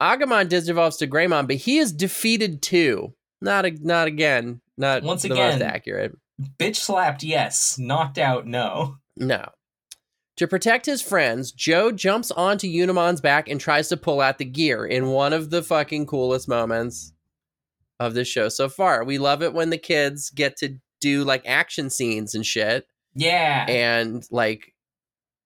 [0.02, 3.14] Agumon digivolves to Greymon, but he is defeated too.
[3.42, 4.62] Not a, not again.
[4.78, 5.60] Not Once the again.
[5.60, 6.18] most accurate.
[6.58, 7.78] bitch slapped, yes.
[7.78, 8.98] Knocked out, no.
[9.18, 9.46] No.
[10.38, 14.46] To protect his friends, Joe jumps onto Unimon's back and tries to pull out the
[14.46, 17.12] gear in one of the fucking coolest moments
[18.00, 19.04] of this show so far.
[19.04, 23.66] We love it when the kids get to do like action scenes and shit Yeah.
[23.68, 24.74] and like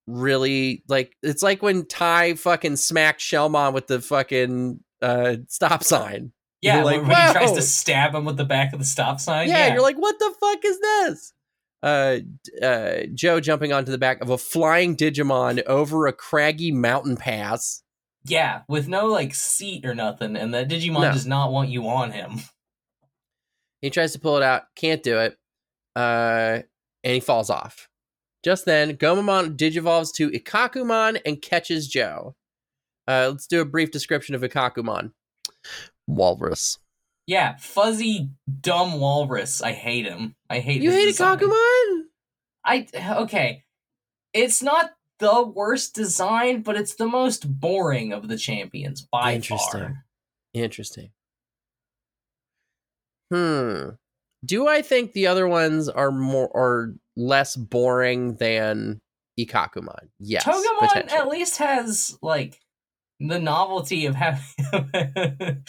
[0.07, 6.31] really like it's like when Tai fucking smacked Shellmon with the fucking uh stop sign.
[6.61, 8.85] yeah, you're like, when, when he tries to stab him with the back of the
[8.85, 9.47] stop sign.
[9.47, 11.33] yeah, Yeah, you're like, what the fuck is this?
[11.81, 12.19] Uh,
[12.65, 17.83] uh, Joe jumping onto the back of a flying Digimon over a craggy mountain pass.
[18.25, 21.11] yeah, with no like seat or nothing, and the Digimon No.
[21.11, 22.39] does not want you on him.
[23.81, 25.37] He tries to pull it out, can't do it,
[25.97, 26.59] uh,
[27.03, 27.89] and he falls off.
[28.43, 32.35] Just then, Gomamon digivolves to Ikkakumon and catches Joe.
[33.07, 35.11] Uh, let's do a brief description of Ikkakumon.
[36.07, 36.79] Walrus.
[37.25, 38.29] Yeah, fuzzy,
[38.61, 39.61] dumb walrus.
[39.61, 40.35] I hate him.
[40.49, 40.81] I hate.
[40.81, 41.37] You his hate design.
[41.39, 42.01] Ikkakumon?
[42.65, 42.87] I
[43.21, 43.63] okay.
[44.33, 49.79] It's not the worst design, but it's the most boring of the champions by Interesting.
[49.79, 50.05] far.
[50.53, 51.11] Interesting.
[53.31, 53.89] Hmm.
[54.43, 58.99] Do I think the other ones are more or less boring than
[59.39, 60.09] Ikkakumon?
[60.19, 60.43] Yes.
[60.45, 62.59] Togemon at least has like
[63.19, 64.41] the novelty of having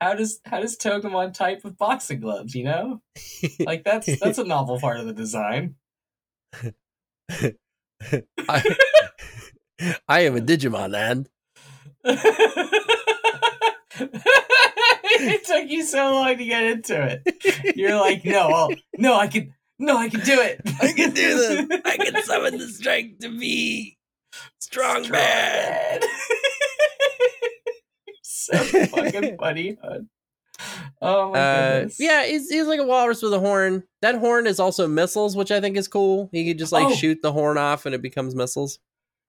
[0.00, 3.00] how does how does Togemon type with boxing gloves, you know?
[3.60, 5.76] Like that's that's a novel part of the design.
[8.48, 8.62] I,
[10.08, 11.26] I am a Digimon, man.
[15.18, 17.76] it took you so long to get into it.
[17.76, 20.60] You're like, no, I'll, no, I can, no, I can do it.
[20.80, 21.80] I can do this.
[21.84, 23.96] I can summon the strength to be
[24.58, 26.00] strong, Strong man.
[26.00, 26.02] man.
[28.22, 29.76] so fucking funny.
[29.82, 30.08] hon.
[31.02, 31.96] Oh my Uh, goodness.
[32.00, 33.84] yeah, he's, he's like a walrus with a horn.
[34.02, 36.28] That horn is also missiles, which I think is cool.
[36.32, 36.94] He could just like Oh.
[36.94, 38.78] shoot the horn off and it becomes missiles.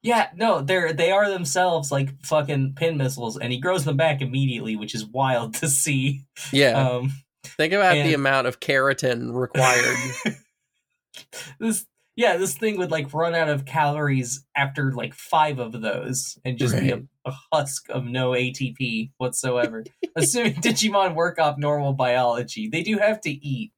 [0.04, 4.22] Yeah, no, they're they are themselves like fucking pin missiles, and he grows them back
[4.22, 6.24] immediately, which is wild to see.
[6.54, 6.74] Yeah.
[6.90, 7.12] Um,
[7.48, 9.98] Think about the amount of keratin required.
[11.60, 11.86] this
[12.18, 16.58] yeah, this thing would like run out of calories after like five of those, and
[16.58, 19.84] just be a, a husk of no ATP whatsoever.
[20.16, 23.72] Assuming Digimon work off normal biology, they do have to eat.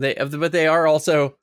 [0.00, 1.36] they, but they are also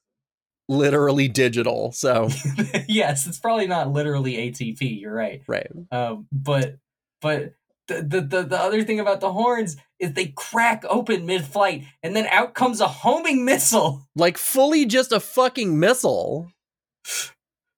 [0.68, 1.94] literally digital.
[1.94, 2.30] So
[2.90, 5.00] yes, it's probably not literally ATP.
[5.00, 5.42] You're right.
[5.48, 5.72] right.
[5.94, 6.76] Um, but
[7.22, 7.54] but
[7.88, 12.15] the, the the the other thing about the horns is they crack open mid-flight, and
[12.15, 14.08] then out comes a homing missile.
[14.15, 16.52] Like fully just a fucking missile.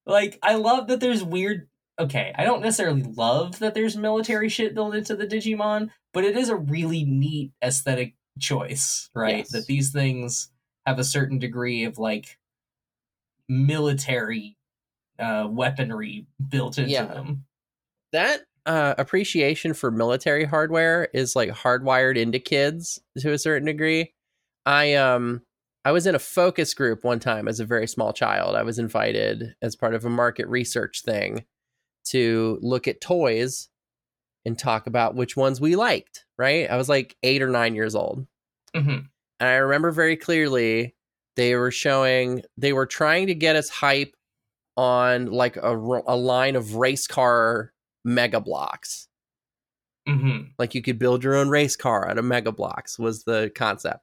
[0.06, 1.68] Like I love that there's weird.
[1.98, 6.36] Okay, I don't necessarily love that there's military shit built into the Digimon, but it
[6.36, 9.38] is a really neat aesthetic choice, right?
[9.38, 9.52] Yes.
[9.52, 10.50] That these things
[10.86, 12.38] have a certain degree of like
[13.48, 14.58] military
[15.20, 17.06] uh weaponry built into Yeah.
[17.06, 17.46] them.
[18.12, 24.14] That uh, appreciation for military hardware is like hardwired into kids to a certain degree.
[24.66, 25.42] I um
[25.84, 28.56] I was in a focus group one time as a very small child.
[28.56, 31.46] I was invited as part of a market research thing
[32.06, 33.70] to look at toys
[34.46, 36.70] and talk about which ones we liked, right?
[36.70, 38.26] I was like 8 or 9 years old.
[38.76, 39.08] Mhm.
[39.40, 40.96] And I remember very clearly
[41.36, 44.16] they were showing they were trying to get us hype
[44.78, 45.74] on like a,
[46.08, 47.72] a line of race car
[48.06, 49.10] mega blocks.
[50.08, 50.50] Mm-hmm.
[50.60, 54.02] Like you could build your own race car out of mega blocks was the concept.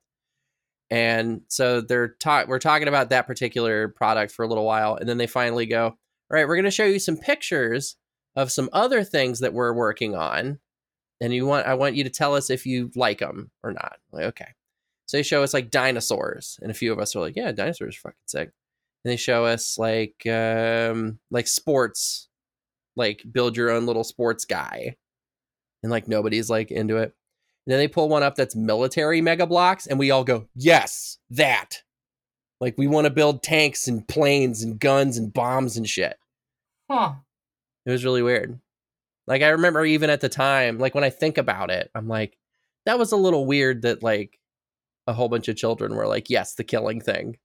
[0.91, 5.09] And so they're talk we're talking about that particular product for a little while and
[5.09, 5.97] then they finally go, "All
[6.29, 7.97] right, we're going to show you some pictures
[8.37, 10.59] of some other things that we're working on
[11.21, 13.99] and you want I want you to tell us if you like them or not."
[14.11, 14.49] Like, "Okay."
[15.07, 17.97] So they show us like dinosaurs and a few of us are like, "Yeah, dinosaurs
[17.97, 18.51] are fucking sick."
[19.05, 22.29] And they show us like um like sports
[22.97, 24.97] like build your own little sports guy
[25.83, 27.15] and like nobody's like into it.
[27.67, 31.19] And then they pull one up that's military mega blocks, and we all go, yes,
[31.31, 31.83] that.
[32.61, 36.17] Like we want to build tanks and planes and guns and bombs and shit.
[36.91, 37.15] Huh.
[37.87, 38.61] It was really weird.
[39.27, 42.37] Like I remember even at the time, like when I think about it, I'm like,
[42.87, 44.39] that was a little weird that like
[45.07, 47.39] a whole bunch of children were like, yes, the killing thing.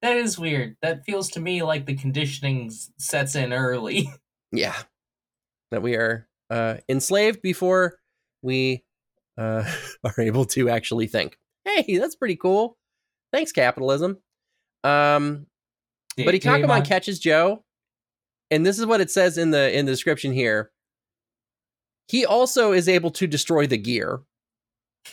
[0.00, 0.76] That is weird.
[0.80, 4.10] That feels to me like the conditioning sets in early.
[4.52, 4.74] Yeah.
[5.70, 7.98] That we are uh enslaved before
[8.42, 8.84] we
[9.36, 9.64] uh
[10.04, 11.36] are able to actually think.
[11.64, 12.76] Hey, that's pretty cool.
[13.32, 14.18] Thanks, capitalism.
[14.84, 15.46] Um
[16.16, 17.62] but Ikkakumon catches Joe,
[18.50, 20.70] and this is what it says in the in the description here.
[22.08, 24.20] He also is able to destroy the gear.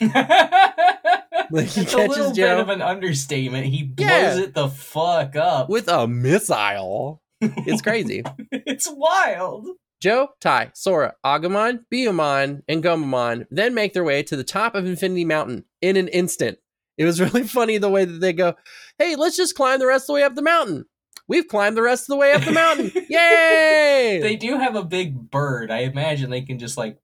[1.48, 2.56] Like, he it's a little Joe.
[2.56, 3.66] bit of an understatement.
[3.66, 4.38] He blows Yeah.
[4.40, 5.68] it the fuck up.
[5.68, 7.22] with a missile.
[7.40, 8.22] It's crazy.
[8.50, 9.68] it's wild.
[10.00, 14.86] Joe, Tai, Sora, Agumon, Biyomon, and Gomamon then make their way to the top of
[14.86, 16.58] Infinity Mountain in an instant.
[16.98, 18.54] It was really funny the way that they go,
[18.98, 20.84] hey, let's just climb the rest of the way up the mountain.
[21.28, 22.92] We've climbed the rest of the way up the mountain.
[23.08, 24.20] Yay!
[24.22, 25.70] They do have a big bird.
[25.70, 26.98] I imagine they can just like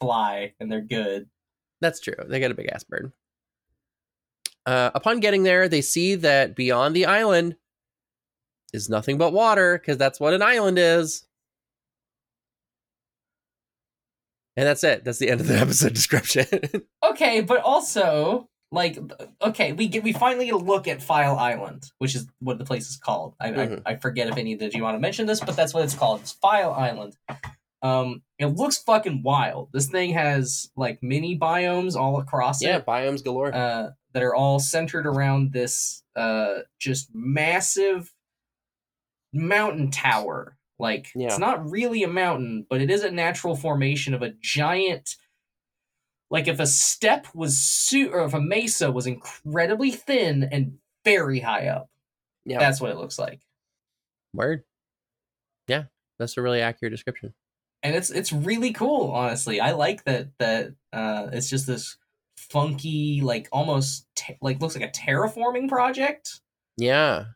[0.00, 1.28] fly and they're good.
[1.80, 2.14] That's true.
[2.28, 3.12] They got a big ass bird.
[4.66, 7.56] Uh, upon getting there, they see that beyond the island
[8.72, 11.26] is nothing but water because that's what an island is.
[14.56, 15.04] And that's it.
[15.04, 16.46] That's the end of the episode description.
[17.02, 18.96] Okay, but also like
[19.42, 22.64] okay, we get we finally get a look at File Island, which is what the
[22.64, 23.34] place is called.
[23.40, 23.82] I Mhm.
[23.84, 25.94] I, I forget if any did you want to mention this, but that's what it's
[25.94, 26.20] called.
[26.20, 27.16] It's File Island.
[27.82, 29.70] Um, it looks fucking wild.
[29.72, 32.84] This thing has like mini biomes all across yeah, it.
[32.86, 33.52] Yeah, biomes galore.
[33.52, 38.12] uh, that are all centered around this uh, just massive
[39.32, 40.56] mountain tower.
[40.78, 41.26] Like Yeah.
[41.28, 45.16] it's not really a mountain, but it is a natural formation of a giant.
[46.30, 51.40] Like if a step was su- or if a mesa was incredibly thin and very
[51.40, 51.90] high up.
[52.44, 52.58] yeah.
[52.58, 53.40] That's what it looks like,
[54.32, 54.64] Word.
[55.66, 55.84] Yeah,
[56.18, 57.34] that's a really accurate description.
[57.82, 59.10] and it's it's really cool.
[59.10, 61.96] Honestly, I like that that uh, it's just this
[62.36, 66.40] funky, like almost te- like looks like a terraforming project.
[66.76, 67.26] Yeah.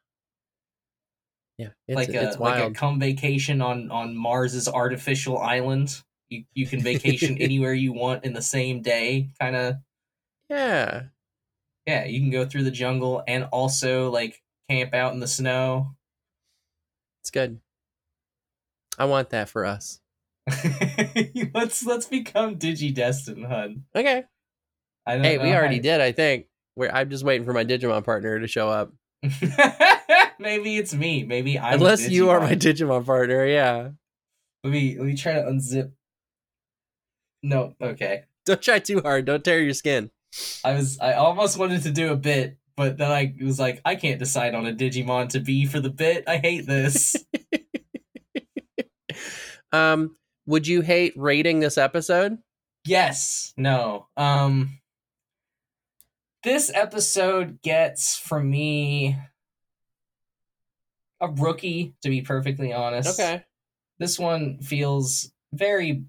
[1.59, 6.03] Yeah, it's, like a it's like a come vacation on on Mars's artificial island.
[6.29, 9.77] You you can vacation anywhere you want in the same day, kind of.
[10.51, 11.03] yeah.
[11.87, 15.95] Yeah, you can go through the jungle and also like camp out in the snow.
[17.23, 17.61] It's good.
[18.99, 20.01] I want that for us.
[21.55, 23.85] let's let's become DigiDestined, hun.
[23.95, 24.25] Okay.
[25.07, 26.47] I don't Hey, know we already to- did, I think.
[26.77, 28.93] We're, I'm just waiting for my Digimon partner to show up.
[30.39, 31.25] Maybe it's me.
[31.25, 31.75] Maybe I'm.
[31.75, 33.91] Unless you are my Digimon partner, yeah.
[34.63, 35.93] Let me let me try to unzip.
[37.43, 38.25] No, okay.
[38.47, 39.25] Don't try too hard.
[39.25, 40.11] Don't tear your skin.
[40.65, 43.95] I was I almost wanted to do a bit, but then I was like, I
[43.95, 46.25] can't decide on a Digimon to be for the bit.
[46.27, 47.17] I hate this.
[49.73, 52.39] Um, would you hate rating this episode?
[52.85, 53.53] yes.
[53.57, 54.07] No.
[54.17, 54.79] Um
[56.45, 59.17] this episode gets from me
[61.21, 63.19] a rookie, to be perfectly honest.
[63.19, 63.45] Okay.
[63.99, 66.05] This one feels very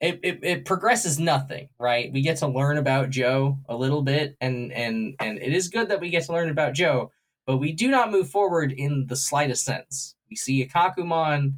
[0.00, 2.12] it, it, it progresses nothing, right?
[2.12, 5.88] We get to learn about Joe a little bit, and and and it is good
[5.88, 7.12] that we get to learn about Joe,
[7.46, 10.16] but we do not move forward in the slightest sense.
[10.28, 11.54] We see Ikkakumon,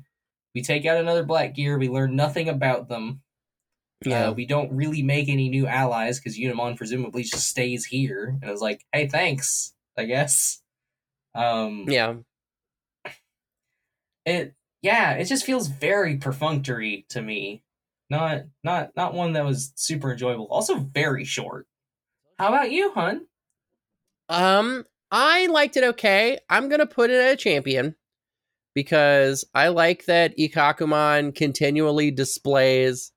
[0.55, 3.23] we take out another Black Gear, we learn nothing about them.
[4.05, 4.28] Yeah.
[4.28, 8.50] Uh, we don't really make any new allies because Unimon presumably just stays here and
[8.50, 10.62] is like, "Hey, thanks," I guess.
[11.34, 12.14] Um, yeah.
[14.24, 17.62] it yeah it just feels very perfunctory to me
[18.11, 21.66] not not not one that was super enjoyable also very short
[22.38, 23.26] how about you hun
[24.28, 26.38] Um, I liked it okay.
[26.48, 27.94] I'm gonna put it at a champion
[28.74, 33.12] because I like that Ikkakumon continually displays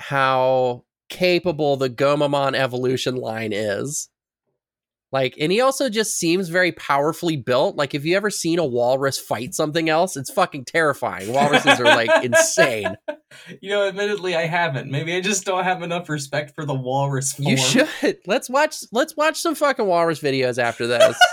[0.00, 4.08] how capable the Gomamon evolution line is.
[5.12, 7.76] Like, and he also just seems very powerfully built.
[7.76, 11.32] Like, if you ever seen a walrus fight something else, it's fucking terrifying.
[11.32, 12.96] Walruses are like insane.
[13.60, 14.90] You know, admittedly, I haven't.
[14.90, 17.48] Maybe I just don't have enough respect for the walrus form.
[17.48, 17.88] You should.
[18.26, 18.76] Let's watch.
[18.92, 21.16] Let's watch some fucking walrus videos after this.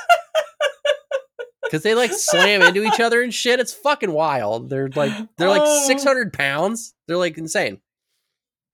[1.64, 3.60] Because they like slam into each other and shit.
[3.60, 4.70] It's fucking wild.
[4.70, 5.88] They're like they're like Oh.
[5.88, 6.94] six hundred pounds.
[7.08, 7.80] They're like insane.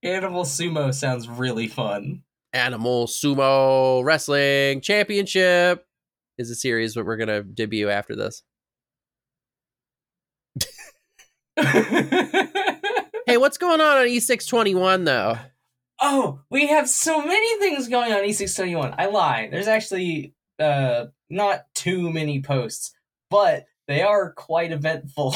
[0.04, 2.24] Animal sumo sounds really fun.
[2.54, 5.86] Animal Sumo Wrestling Championship
[6.38, 8.44] is a series that we're gonna debut after this.
[13.30, 15.38] Hey, what's going on on E621 though?
[16.02, 18.96] Oh, we have so many things going on E621.
[18.98, 19.50] I lie.
[19.52, 22.92] There's actually uh not too many posts,
[23.30, 25.36] but they are quite eventful.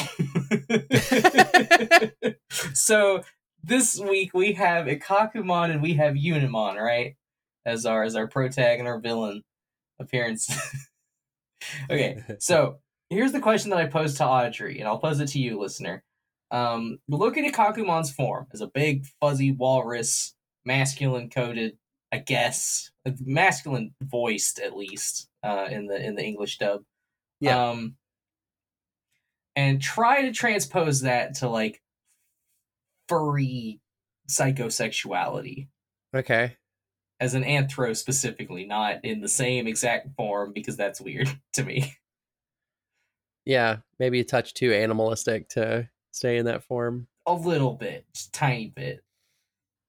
[2.74, 3.22] so
[3.66, 7.16] this week we have Ikkakumon and we have Unimon, right?
[7.64, 9.42] As our as our protag and our villain
[9.98, 10.50] appearance.
[11.90, 12.78] okay, so
[13.10, 16.02] here's the question that I posed to Audrey, and I'll pose it to you, listener.
[16.50, 20.34] Um, look at Ikkakumon's form as a big, fuzzy walrus,
[20.64, 21.78] masculine coded,
[22.12, 22.90] I guess,
[23.20, 26.82] masculine voiced at least uh, in the in the English dub.
[27.40, 27.70] Yeah.
[27.70, 27.96] Um,
[29.56, 31.80] and try to transpose that to like
[33.08, 33.80] furry
[34.30, 35.68] psychosexuality
[36.14, 36.56] Okay.
[37.20, 41.94] as an anthro specifically, not in the same exact form because that's weird to me.
[43.44, 47.08] Yeah, maybe a touch too animalistic to stay in that form.
[47.26, 49.02] a little bit, just tiny bit.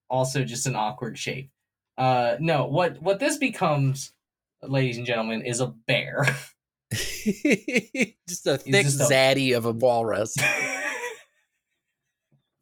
[0.09, 1.49] Also, just an awkward shape.
[1.97, 4.11] Uh, no, what what this becomes,
[4.61, 6.25] ladies and gentlemen, is a bear.
[6.91, 10.35] just a thick just a- zaddy of a walrus.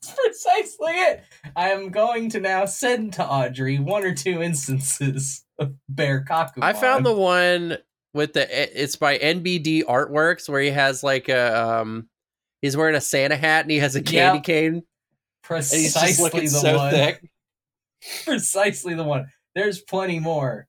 [0.03, 1.23] That's precisely it.
[1.55, 6.59] I am going to now send to Audrey one or two instances of bear kaku.
[6.61, 7.77] I found the one
[8.13, 12.09] with the it's by NBD Artworks where he has like a um
[12.61, 14.43] he's wearing a Santa hat and he has a candy Yep.
[14.43, 14.83] cane
[15.49, 16.91] and he's just precisely the so one.
[16.91, 17.29] thick.
[18.25, 19.27] Precisely the one.
[19.55, 20.67] There's plenty more,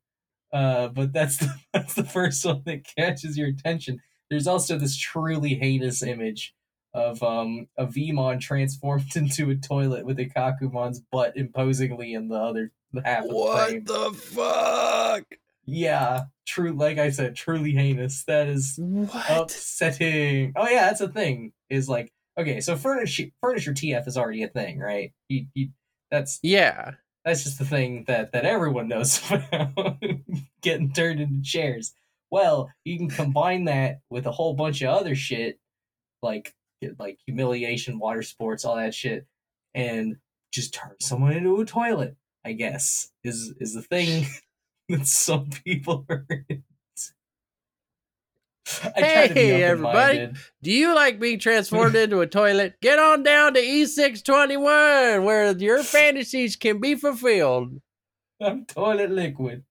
[0.53, 3.99] uh, but that's the that's the first one that catches your attention.
[4.31, 6.55] There's also this truly heinous image
[6.95, 12.73] of um a Veemon transformed into a toilet with Ikkakumon's butt imposingly in the other
[13.05, 13.85] half of the frame.
[13.85, 15.25] What the fuck?
[15.67, 16.73] Yeah, true.
[16.73, 18.25] Like I said, truly heinous.
[18.25, 19.31] That is What?
[19.31, 20.53] upsetting.
[20.57, 21.53] Oh yeah, that's a thing.
[21.71, 25.13] Is like okay, so furniture furniture TF is already a thing, right?
[25.29, 25.69] You, you,
[26.11, 26.93] that's Yeah.
[27.25, 29.97] that's just the thing that that everyone knows about
[30.61, 31.95] getting turned into chairs.
[32.31, 35.59] Well, you can combine that with a whole bunch of other shit,
[36.23, 36.53] like
[36.99, 39.27] like humiliation, water sports, all that shit,
[39.75, 40.17] and
[40.53, 42.17] just turn someone into a toilet.
[42.45, 44.27] I guess is is the thing
[44.89, 46.27] that some people are.
[46.49, 46.63] into.
[48.85, 50.33] I try to be Hey, everybody.
[50.63, 52.75] Do you like being transformed into a toilet?
[52.81, 57.81] Get on down to E E621 where your fantasies can be fulfilled.
[58.41, 59.65] I'm toilet liquid.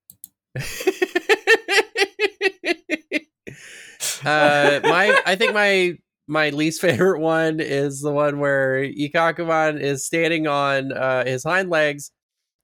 [4.25, 5.97] uh my I think my
[6.27, 11.69] my least favorite one is the one where Ikkakumon is standing on uh his hind
[11.69, 12.11] legs.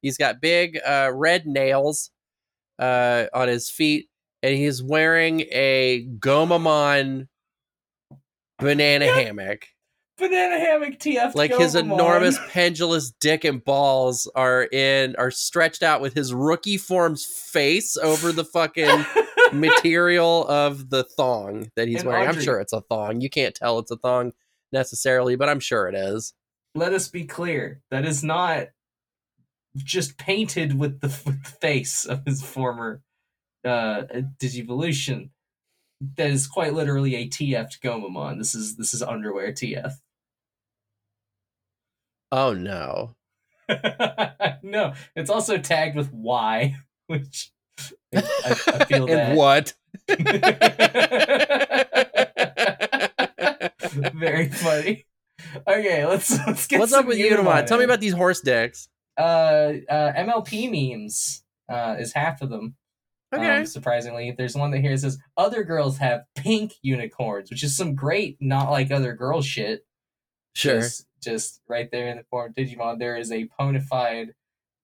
[0.02, 2.12] He's got big uh red nails
[2.80, 4.08] uh on his feet
[4.42, 7.28] and he's wearing a Gomamon
[8.60, 9.16] banana Yeah.
[9.20, 9.66] hammock.
[10.18, 11.34] Banana hammock TF.
[11.34, 16.78] Like his enormous pendulous dick and balls are in are stretched out with his rookie
[16.78, 19.06] form's face over the fucking
[19.54, 22.28] material of the thong that he's And wearing.
[22.28, 23.22] I'm sure it's a thong.
[23.22, 24.34] You can't tell it's a thong
[24.72, 26.34] necessarily, but I'm sure it is.
[26.76, 27.82] Let us be clear.
[27.92, 28.68] That is not
[29.76, 33.02] just painted with the, with the face of his former
[33.66, 34.04] uh,
[34.42, 35.30] Digivolution.
[36.16, 38.38] That is quite literally a TF Gomamon.
[38.38, 39.96] This is this is underwear TF.
[42.32, 43.16] Oh no.
[44.64, 46.78] no, it's also tagged with Y,
[47.08, 47.52] which
[48.16, 49.30] I, I feel that.
[49.30, 49.74] and what?
[54.16, 55.06] Very funny.
[55.68, 57.66] Okay, let's let's get What's up with Unimon?
[57.66, 58.90] Tell me about these horse decks.
[59.18, 61.44] uh, uh MLP memes.
[61.70, 62.76] Uh, is half of them.
[63.34, 63.60] Okay.
[63.60, 67.94] Um, surprisingly, there's one that here says other girls have pink unicorns, which is some
[67.94, 69.86] great not like other girl shit.
[70.56, 70.82] sure.
[70.82, 74.30] Just, just right there in the form of Digimon, there is a ponified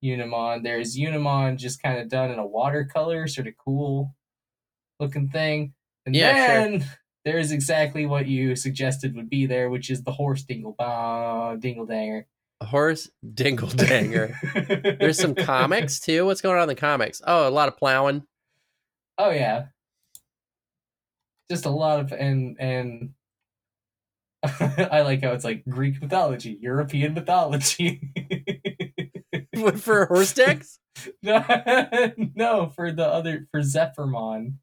[0.06, 0.64] Unimon.
[0.64, 4.14] There's Unimon just kind of done in a watercolor, sort of cool
[5.00, 5.74] looking thing.
[6.06, 6.56] And Yeah, sure.
[6.56, 6.86] then
[7.26, 11.86] there's exactly what you suggested would be there, which is the horse dingle bah, dingle
[11.86, 12.28] danger.
[12.62, 14.38] A horse dingle danger.
[15.00, 16.26] There's some comics too.
[16.26, 17.22] What's going on in the comics?
[17.26, 18.24] Oh, a lot of plowing.
[19.18, 19.66] Oh yeah.
[21.50, 23.10] Just a lot of and and
[24.44, 28.12] I like how it's like Greek mythology, European mythology.
[29.62, 30.80] What, for horse decks?
[31.24, 34.56] no, for the other for Zephyrmon.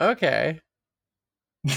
[0.00, 0.60] Okay.
[1.68, 1.72] All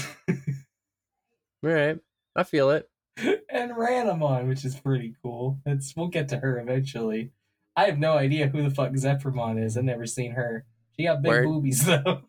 [1.62, 1.98] right.
[2.36, 2.88] I feel it.
[3.18, 5.58] and Ranamon, which is pretty cool.
[5.66, 7.32] It's we'll get to her eventually.
[7.76, 9.76] I have no idea who the fuck Zephyrmon is.
[9.76, 10.64] I've never seen her.
[10.96, 11.44] She got big Word.
[11.44, 12.22] boobies though.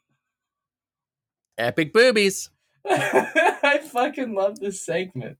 [1.57, 2.49] Epic boobies.
[2.85, 5.37] I fucking love this segment.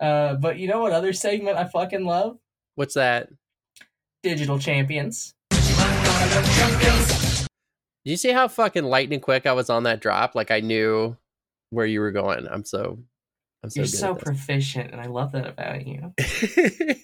[0.00, 2.38] Uh, but you know what other segment I fucking love?
[2.76, 3.30] What's that?
[4.22, 5.34] Digital Champions.
[5.50, 5.56] Do
[8.10, 10.34] you see how fucking lightning quick I was on that drop?
[10.34, 11.16] Like I knew
[11.70, 12.46] where you were going.
[12.46, 12.98] I'm so
[13.64, 16.12] I'm so You're so proficient, and I love that about you.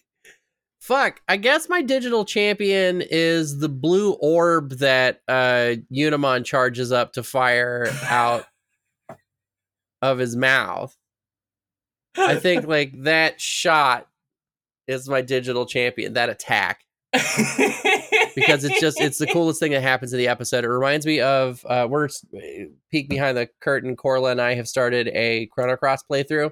[0.83, 1.23] Fuck.
[1.27, 7.23] I guess my digital champion is the blue orb that uh Unimon charges up to
[7.23, 8.45] fire out
[10.03, 10.95] of his mouth.
[12.19, 14.07] I think like that shot
[15.01, 16.81] is my digital champion, that attack.
[18.35, 20.65] because it's just it's the coolest thing that happens in the episode.
[20.65, 22.09] It reminds me of uh, we're
[22.91, 23.97] peek behind the curtain.
[23.97, 26.51] Korla and I have started a Chrono Cross playthrough,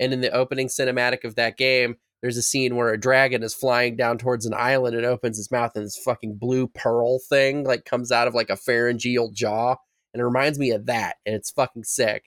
[0.00, 3.54] and in the opening cinematic of that game, there's a scene where a dragon is
[3.54, 7.64] flying down towards an island and opens its mouth, and this fucking blue pearl thing
[7.64, 9.76] like comes out of like a pharyngeal jaw,
[10.12, 12.24] and it reminds me of that, and it's fucking sick.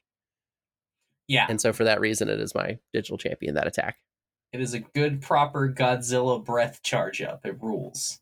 [1.27, 3.55] yeah, And so for that reason, it is my digital champion.
[3.55, 3.97] That attack.
[4.53, 7.45] It is a good, proper Godzilla breath charge up.
[7.45, 8.19] It rules.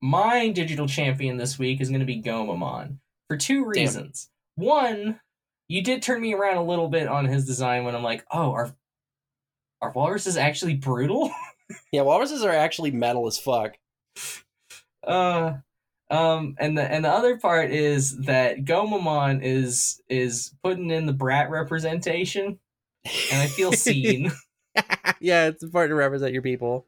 [0.00, 2.98] My digital champion this week is going to be Gomamon
[3.28, 4.30] for two reasons.
[4.54, 5.20] One,
[5.68, 8.52] you did turn me around a little bit on his design when I'm like, oh,
[8.52, 8.74] are
[9.80, 11.30] are walruses actually brutal?
[11.92, 13.76] Yeah, walruses are actually metal as fuck.
[15.06, 15.52] uh
[16.10, 21.12] um and the and the other part is that Gomamon is is putting in the
[21.12, 22.58] brat representation
[23.04, 24.32] and I feel seen.
[25.20, 26.86] Yeah, it's important to represent your people.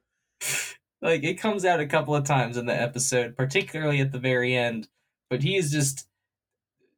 [1.03, 4.57] like it comes out a couple of times in the episode, particularly at the very
[4.57, 4.89] end,
[5.29, 6.07] but he is just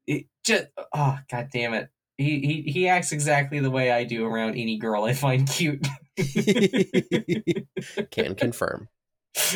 [0.07, 1.89] it just oh god damn it.
[2.19, 5.87] He, he he acts exactly the way I do around any girl I find cute.
[8.11, 8.89] Can confirm.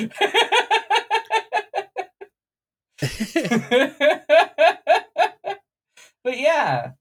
[6.24, 6.93] but yeah,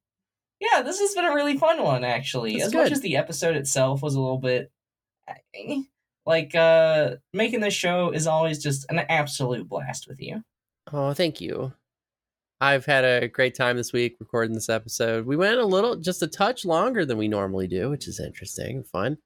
[0.59, 2.53] yeah, this has been a really fun one actually.
[2.53, 4.71] That's as much as the episode itself was a little bit
[5.27, 5.81] eh,
[6.25, 10.43] like uh making this show is always just an absolute blast with you.
[10.91, 11.73] Oh, thank you.
[12.61, 15.25] I've had a great time this week recording this episode.
[15.25, 18.77] We went a little, just a touch longer than we normally do, which is interesting,
[18.77, 19.17] and fun.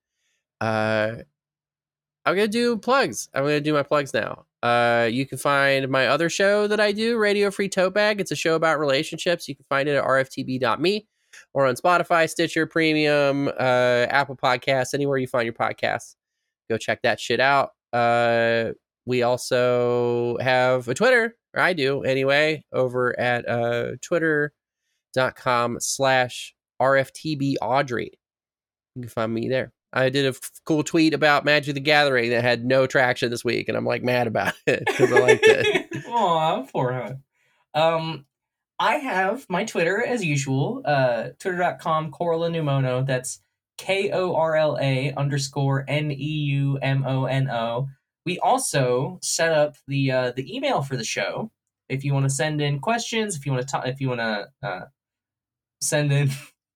[0.59, 1.17] Uh,
[2.25, 3.29] I'm gonna do plugs.
[3.33, 4.45] I'm gonna do my plugs now.
[4.63, 8.19] Uh, you can find my other show that I do, Radio Free Tote Bag.
[8.19, 9.47] It's a show about relationships.
[9.47, 11.07] You can find it at rftb.me
[11.53, 16.15] or on Spotify, Stitcher, Premium, uh, Apple Podcasts, anywhere you find your podcasts.
[16.69, 17.71] Go check that shit out.
[17.91, 18.71] Uh,
[19.05, 27.55] we also have a Twitter, or I do anyway, over at uh, twitter.com slash RFTB
[27.61, 28.19] Audrey.
[28.95, 29.73] You can find me there.
[29.91, 33.43] I did a f- cool tweet about Magic the Gathering that had no traction this
[33.43, 36.05] week, and I'm like mad about it because I liked it.
[36.07, 37.23] Aw, poor him.
[37.73, 38.25] Um,
[38.79, 43.05] I have my Twitter as usual, uh, twitter.com Korla Neumono.
[43.05, 43.41] That's
[43.77, 47.89] K O R L A underscore N E U M O N O.
[48.25, 51.51] We also set up the uh, the email for the show.
[51.89, 54.21] If you want to send in questions, if you want to talk, if you want
[54.21, 54.85] to uh,
[55.81, 56.29] send in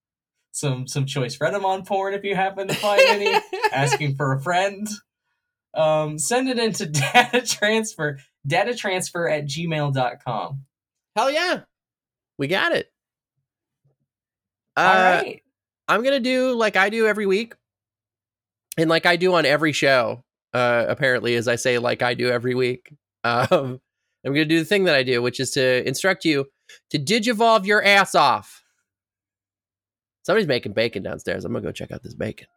[0.52, 3.40] some some choice Redamon porn, if you happen to find any,
[3.72, 4.88] asking for a friend,
[5.74, 10.66] um, send it into data transfer data transfer at gmail.com.
[11.16, 11.62] Hell yeah.
[12.38, 12.92] We got it.
[14.76, 15.44] Uh, All right.
[15.88, 17.54] I'm gonna do like I do every week,
[18.78, 20.24] and like I do on every show.
[20.54, 22.94] Uh, apparently, as I say, like I do every week.
[23.26, 23.80] Um,
[24.26, 26.48] I'm gonna do the thing that I do, which is to instruct you
[26.90, 28.66] to digivolve your ass off.
[30.24, 31.46] Somebody's making bacon downstairs.
[31.46, 32.48] I'm gonna go check out this bacon.